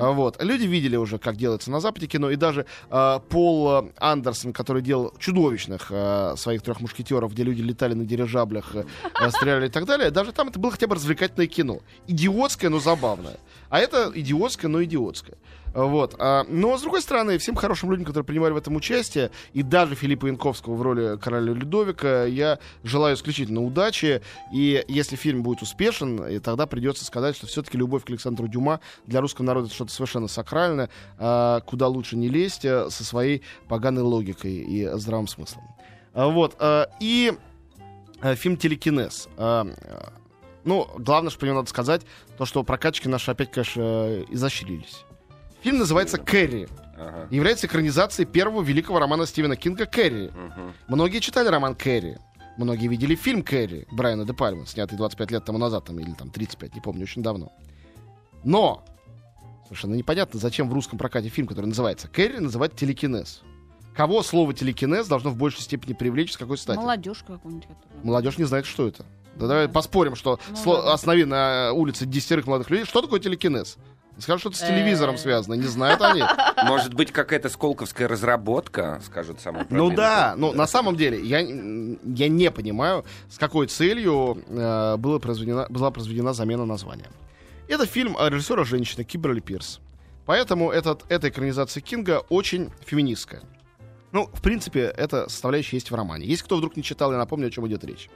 А, 0.01 0.13
Вот. 0.13 0.43
Люди 0.43 0.67
видели 0.67 0.97
уже, 0.97 1.19
как 1.19 1.37
делается 1.37 1.71
на 1.71 1.81
Западе 1.81 2.07
кино, 2.07 2.31
и 2.31 2.37
даже 2.37 2.65
а, 2.89 3.19
Пол 3.19 3.71
э, 3.71 3.91
Андерсон, 3.99 4.55
который 4.55 4.81
делал 4.81 5.13
чудовищных 5.19 5.89
а, 5.91 6.35
своих 6.37 6.63
трех 6.63 6.81
мушкетеров, 6.81 7.33
где 7.35 7.43
люди 7.43 7.61
летали 7.61 7.93
на 7.93 8.07
дирижаблях, 8.07 8.75
э, 8.75 8.85
э, 9.21 9.31
стреляли 9.31 9.67
и 9.67 9.71
так 9.71 9.85
далее, 9.85 10.11
даже 10.11 10.33
там 10.33 10.49
это 10.49 10.59
было 10.59 10.73
хотя 10.73 10.87
бы 10.87 10.95
развлекательное 10.95 11.49
кино. 11.49 11.81
Идиотское, 12.07 12.71
но 12.71 12.79
забавное. 12.81 13.37
А 13.69 13.79
это 13.81 14.11
идиотское, 14.15 14.71
но 14.71 14.83
идиотское. 14.83 15.37
Вот. 15.75 16.17
А, 16.19 16.45
Но, 16.49 16.77
с 16.77 16.83
другой 16.83 17.03
стороны, 17.03 17.39
всем 17.39 17.55
хорошим 17.55 17.91
людям, 17.91 18.05
которые 18.05 18.27
принимали 18.27 18.53
в 18.53 18.57
этом 18.57 18.77
участие, 18.77 19.31
и 19.53 19.63
даже 19.63 19.95
Филиппа 19.95 20.27
Янковского 20.27 20.75
в 20.75 20.83
роли 20.83 21.17
короля 21.19 21.53
Людовика, 21.53 22.25
я 22.25 22.59
желаю 22.83 23.17
исключительно 23.17 23.63
удачи. 23.63 24.23
И 24.53 24.85
если 24.89 25.17
фильм 25.17 25.43
будет 25.43 25.63
успешен, 25.63 26.25
и 26.27 26.39
тогда 26.39 26.67
придется 26.67 27.05
сказать, 27.05 27.37
что 27.37 27.47
все-таки 27.47 27.79
любовь 27.79 28.05
к 28.05 28.11
Александру 28.11 28.49
Дюма 28.49 28.81
для 29.07 29.21
русского 29.21 29.47
народа 29.47 29.67
это 29.67 29.75
что-то 29.75 29.93
совершенно 29.93 30.29
сакральное, 30.29 30.91
а, 31.19 31.61
куда 31.61 31.89
лучше 31.89 32.17
не 32.17 32.29
лезть 32.29 32.65
а, 32.65 32.89
со 32.91 33.05
своей 33.05 33.43
поганой 33.69 34.03
логикой 34.03 34.53
и 34.53 34.89
здравым 34.95 35.29
смыслом. 35.29 35.65
А, 36.15 36.29
Вот. 36.29 36.57
И 37.01 37.33
а, 38.21 38.35
фильм 38.35 38.57
«Телекинез». 38.57 39.29
Ну, 40.65 40.87
главное, 40.99 41.31
что 41.31 41.41
про 41.41 41.47
него 41.47 41.57
надо 41.59 41.71
сказать, 41.71 42.03
то, 42.37 42.45
что 42.45 42.63
прокачки 42.63 43.09
наши 43.09 43.31
опять, 43.31 43.51
конечно, 43.51 43.81
э, 43.81 44.25
изощрились. 44.29 45.07
Фильм 45.63 45.79
называется 45.79 46.19
«Кэрри». 46.19 46.69
Ага. 46.97 47.29
Является 47.31 47.67
экранизацией 47.67 48.27
первого 48.27 48.63
великого 48.63 48.99
романа 48.99 49.27
Стивена 49.27 49.57
Кинга 49.57 49.87
«Кэрри». 49.87 50.29
Мгм. 50.29 50.73
Многие 50.89 51.21
читали 51.21 51.49
роман 51.49 51.75
«Кэрри». 51.75 52.19
Многие 52.57 52.89
видели 52.89 53.15
фильм 53.15 53.43
«Кэрри» 53.43 53.87
Брайана 53.93 54.25
де 54.25 54.33
Пальма, 54.33 54.67
снятый 54.67 54.99
25 54.99 55.31
лет 55.31 55.45
тому 55.45 55.59
назад, 55.59 55.85
там, 55.85 55.99
или 56.01 56.13
там 56.13 56.31
35, 56.31 56.75
не 56.75 56.81
помню, 56.81 57.05
очень 57.05 57.23
давно. 57.23 57.53
Но 58.45 58.85
совершенно 59.65 59.95
непонятно, 59.95 60.41
зачем 60.41 60.69
в 60.69 60.73
русском 60.73 60.99
прокате 60.99 61.29
фильм, 61.29 61.47
который 61.47 61.67
называется 61.67 62.09
«Кэрри», 62.09 62.39
называть 62.39 62.75
«Телекинез». 62.75 63.43
Кого 63.97 64.23
слово 64.23 64.55
«телекинез» 64.55 65.07
должно 65.09 65.31
в 65.31 65.37
большей 65.37 65.61
степени 65.63 65.93
привлечь, 65.93 66.33
с 66.33 66.37
какой 66.37 66.57
стати? 66.59 66.79
Молодежь 66.79 67.25
какую-нибудь. 67.27 67.67
которая- 67.69 68.05
Молодежь 68.05 68.39
не 68.39 68.45
знает, 68.45 68.65
что 68.67 68.87
это. 68.89 69.05
Да 69.37 69.47
давай 69.47 69.69
поспорим, 69.69 70.17
что 70.17 70.41
Ну 70.49 70.57
сло- 70.57 70.83
да. 70.83 70.95
останови 70.95 71.25
на 71.25 71.73
улице 71.73 72.07
десятерых 72.07 72.47
молодых 72.47 72.71
людей. 72.71 72.85
Что 72.85 73.03
такое 73.03 73.21
телекинез? 73.21 73.77
Скажут, 74.19 74.41
что 74.41 74.49
это 74.51 74.59
с 74.59 74.61
телевизором 74.63 75.15
Э. 75.15 75.19
связано. 75.19 75.55
Не 75.55 75.67
знают 75.67 76.03
они. 76.03 76.23
Может 76.65 76.95
быть, 76.95 77.13
какая-то 77.13 77.49
сколковская 77.49 78.09
разработка, 78.09 79.01
скажут 79.05 79.41
самое 79.41 79.67
Ну 79.71 79.91
да, 79.91 80.35
ну 80.37 80.53
на 80.53 80.67
самом 80.67 80.97
деле 80.97 81.21
я, 81.21 81.39
я 81.41 82.29
не 82.29 82.51
понимаю, 82.51 83.05
с 83.31 83.39
какой 83.39 83.69
целью 83.69 84.43
э, 84.49 84.97
было 84.97 85.19
произведена, 85.19 85.67
была 85.69 85.91
произведена 85.91 86.33
замена 86.33 86.65
названия. 86.65 87.07
Это 87.69 87.87
фильм 87.87 88.17
режиссера 88.19 88.65
женщины 88.65 89.05
Киберли 89.05 89.41
Пирс. 89.41 89.81
Поэтому 90.27 90.71
этот, 90.71 91.05
эта 91.09 91.29
экранизация 91.29 91.81
Кинга 91.81 92.23
очень 92.29 92.71
феминистская. 92.85 93.43
Ну, 94.13 94.29
в 94.33 94.43
принципе, 94.43 94.93
эта 94.97 95.29
составляющая 95.29 95.77
есть 95.77 95.91
в 95.91 95.95
романе. 95.95 96.27
Если 96.27 96.45
кто 96.45 96.57
вдруг 96.57 96.77
не 96.77 96.83
читал, 96.83 97.13
я 97.13 97.19
напомню, 97.19 97.49
о 97.49 97.51
чем 97.51 97.67
идет 97.69 97.85
речь. 97.85 98.09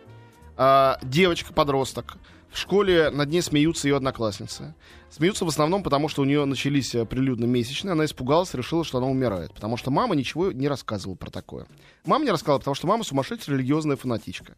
А, 0.65 0.97
девочка-подросток. 1.03 2.19
В 2.49 2.57
школе 2.57 3.11
над 3.11 3.31
ней 3.31 3.43
смеются 3.43 3.89
ее 3.89 3.97
одноклассницы. 3.97 4.77
Смеются 5.11 5.45
в 5.45 5.49
основном 5.49 5.83
потому, 5.83 6.09
что 6.09 6.23
у 6.23 6.25
нее 6.25 6.45
начались 6.45 6.95
э, 6.95 7.05
прилюдно 7.05 7.47
месячные. 7.47 7.93
Она 7.93 8.05
испугалась, 8.05 8.55
решила, 8.55 8.85
что 8.85 8.99
она 8.99 9.09
умирает. 9.09 9.53
Потому 9.53 9.77
что 9.77 9.91
мама 9.91 10.15
ничего 10.15 10.53
не 10.53 10.69
рассказывала 10.69 11.17
про 11.17 11.31
такое. 11.31 11.67
Мама 12.05 12.25
не 12.25 12.31
рассказала, 12.31 12.61
потому 12.61 12.77
что 12.77 12.87
мама 12.87 13.03
сумасшедшая 13.03 13.57
религиозная 13.57 13.97
фанатичка. 13.97 14.55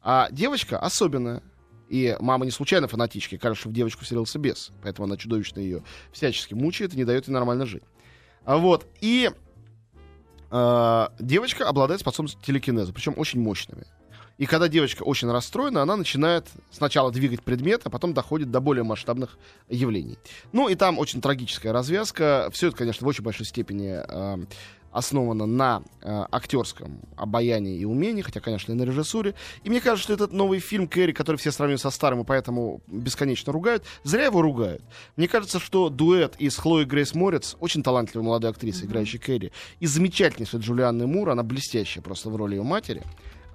А 0.00 0.28
девочка 0.30 0.78
особенная. 0.78 1.42
И 1.88 2.16
мама 2.20 2.44
не 2.44 2.52
случайно 2.52 2.86
фанатичка. 2.86 3.36
Кажется, 3.36 3.68
в 3.68 3.72
девочку 3.72 4.04
вселился 4.04 4.38
бес. 4.38 4.70
Поэтому 4.84 5.06
она 5.06 5.16
чудовищно 5.16 5.58
ее 5.58 5.82
всячески 6.12 6.54
мучает 6.54 6.94
и 6.94 6.96
не 6.96 7.04
дает 7.04 7.26
ей 7.26 7.34
нормально 7.34 7.66
жить. 7.66 7.82
А 8.44 8.58
вот. 8.58 8.86
И 9.00 9.28
э, 10.52 11.08
девочка 11.18 11.68
обладает 11.68 12.00
способностью 12.00 12.40
телекинеза, 12.44 12.92
причем 12.92 13.14
очень 13.16 13.40
мощными. 13.40 13.86
И 14.38 14.46
когда 14.46 14.68
девочка 14.68 15.02
очень 15.02 15.30
расстроена, 15.30 15.82
она 15.82 15.96
начинает 15.96 16.46
сначала 16.70 17.10
двигать 17.10 17.42
предмет, 17.42 17.82
а 17.84 17.90
потом 17.90 18.14
доходит 18.14 18.50
до 18.50 18.60
более 18.60 18.84
масштабных 18.84 19.36
явлений. 19.68 20.18
Ну 20.52 20.68
и 20.68 20.74
там 20.76 20.98
очень 20.98 21.20
трагическая 21.20 21.72
развязка. 21.72 22.48
Все 22.52 22.68
это, 22.68 22.76
конечно, 22.76 23.04
в 23.04 23.08
очень 23.08 23.24
большой 23.24 23.46
степени 23.46 23.98
э, 23.98 24.46
основана 24.92 25.46
на 25.46 25.82
э, 26.00 26.24
актерском 26.30 27.00
обаянии 27.16 27.78
и 27.78 27.84
умении, 27.84 28.22
хотя, 28.22 28.40
конечно, 28.40 28.72
и 28.72 28.74
на 28.74 28.82
режиссуре. 28.82 29.34
И 29.64 29.70
мне 29.70 29.80
кажется, 29.80 30.04
что 30.04 30.12
этот 30.12 30.32
новый 30.32 30.60
фильм 30.60 30.88
Кэрри, 30.88 31.12
который 31.12 31.36
все 31.36 31.50
сравнивают 31.50 31.80
со 31.80 31.90
старым 31.90 32.20
и 32.20 32.24
поэтому 32.24 32.80
бесконечно 32.86 33.52
ругают, 33.52 33.84
зря 34.04 34.26
его 34.26 34.40
ругают. 34.40 34.82
Мне 35.16 35.28
кажется, 35.28 35.58
что 35.58 35.88
дуэт 35.88 36.36
из 36.38 36.56
Хлои 36.56 36.84
Грейс 36.84 37.14
Морец, 37.14 37.56
очень 37.60 37.82
талантливой 37.82 38.24
молодой 38.24 38.50
актрисы, 38.50 38.86
играющей 38.86 39.18
Кэрри, 39.18 39.52
и 39.80 39.86
замечательнейшей 39.86 40.60
Джулианны 40.60 41.06
Мур, 41.06 41.30
она 41.30 41.42
блестящая 41.42 42.02
просто 42.02 42.30
в 42.30 42.36
роли 42.36 42.56
ее 42.56 42.62
матери, 42.62 43.02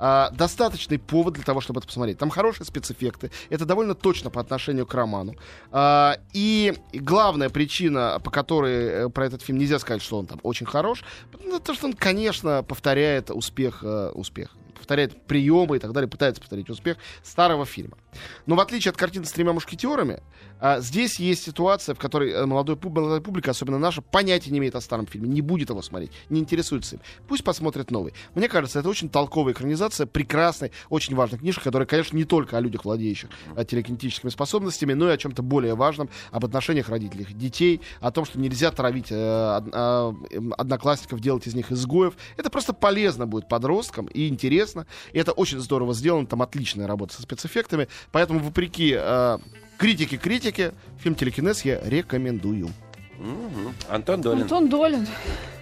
а, 0.06 0.32
достаточный 0.32 1.00
повод 1.00 1.36
для 1.36 1.46
того, 1.46 1.62
чтобы 1.62 1.80
это 1.80 1.88
посмотреть. 1.88 2.18
Там 2.18 2.30
хорошие 2.30 2.66
спецэффекты. 2.66 3.32
Это 3.50 3.66
довольно 3.66 3.96
точно 3.96 4.30
по 4.30 4.42
отношению 4.42 4.86
к 4.86 4.94
роману. 4.94 5.36
А, 5.72 6.18
и 6.34 6.74
главная 6.92 7.50
причина, 7.50 8.20
по 8.22 8.30
которой 8.30 8.74
э, 8.74 9.10
про 9.10 9.28
этот 9.28 9.42
фильм 9.42 9.60
нельзя 9.60 9.80
сказать, 9.80 10.02
что 10.02 10.20
он 10.20 10.26
там 10.26 10.42
очень 10.44 10.66
хорош, 10.66 11.06
ну, 11.42 11.58
то, 11.58 11.74
что 11.74 11.86
он, 11.86 11.94
конечно, 11.94 12.64
повторяет 12.64 13.32
успех, 13.32 13.80
э, 13.84 14.12
успех 14.14 14.58
повторяет 14.84 15.26
приемы 15.26 15.78
и 15.78 15.80
так 15.80 15.94
далее, 15.94 16.10
пытается 16.10 16.42
повторить 16.42 16.70
успех 16.70 16.98
старого 17.24 17.66
фильма. 17.66 17.98
Но 18.46 18.56
в 18.56 18.60
отличие 18.60 18.92
от 18.92 18.98
картины 18.98 19.26
с 19.26 19.32
тремя 19.32 19.54
мушкетерами, 19.54 20.22
а, 20.60 20.82
здесь 20.82 21.20
есть 21.20 21.44
ситуация, 21.44 21.96
в 21.96 22.00
которой 22.00 22.32
э, 22.32 22.46
молодой, 22.46 22.78
молодая 22.82 23.22
публика, 23.22 23.52
особенно 23.52 23.80
наша, 23.80 24.02
понятия 24.02 24.52
не 24.52 24.60
имеет 24.60 24.76
о 24.76 24.82
старом 24.82 25.08
фильме, 25.08 25.30
не 25.30 25.42
будет 25.42 25.70
его 25.70 25.82
смотреть, 25.82 26.12
не 26.30 26.40
интересуется 26.40 26.96
им. 26.96 27.02
Пусть 27.28 27.44
посмотрят 27.44 27.92
новый. 27.92 28.14
Мне 28.36 28.48
кажется, 28.50 28.80
это 28.80 28.90
очень 28.90 29.10
толковая 29.10 29.54
экранизация 29.54 30.06
прекрасной, 30.06 30.72
очень 30.90 31.16
важной 31.16 31.40
книжки, 31.40 31.64
которая, 31.64 31.86
конечно, 31.86 32.16
не 32.18 32.26
только 32.26 32.58
о 32.58 32.62
людях, 32.62 32.86
владеющих 32.86 33.30
э, 33.56 33.66
телекинетическими 33.66 34.30
способностями, 34.30 34.94
но 34.94 35.10
и 35.10 35.14
о 35.14 35.18
чем-то 35.18 35.44
более 35.44 35.76
важном, 35.76 36.10
об 36.32 36.46
отношениях 36.46 36.90
родителей, 36.90 37.26
детей, 37.26 37.82
о 38.02 38.12
том, 38.12 38.26
что 38.26 38.40
нельзя 38.40 38.72
травить 38.72 39.12
э, 39.12 39.16
э, 39.16 40.14
одноклассников, 40.58 41.20
делать 41.22 41.48
из 41.48 41.56
них 41.56 41.72
изгоев. 41.72 42.14
Это 42.38 42.50
просто 42.50 42.74
полезно 42.74 43.28
будет 43.28 43.48
подросткам 43.48 44.08
и 44.08 44.28
интересно. 44.28 44.73
И 45.12 45.20
это 45.20 45.32
очень 45.32 45.60
здорово 45.60 45.94
сделано, 45.94 46.28
там 46.28 46.42
отличная 46.42 46.88
работа 46.88 47.14
со 47.16 47.22
спецэффектами. 47.22 47.88
Поэтому, 48.12 48.40
вопреки 48.40 48.96
э, 48.98 49.38
критике 49.78 50.18
критики, 50.18 50.74
фильм 51.00 51.16
«Телекинез» 51.16 51.66
я 51.66 51.82
рекомендую. 51.84 52.70
Мгм. 53.18 53.74
Антон 53.90 54.22
Долин. 54.22 54.42
Антон 54.44 54.70
Долин. 54.70 55.08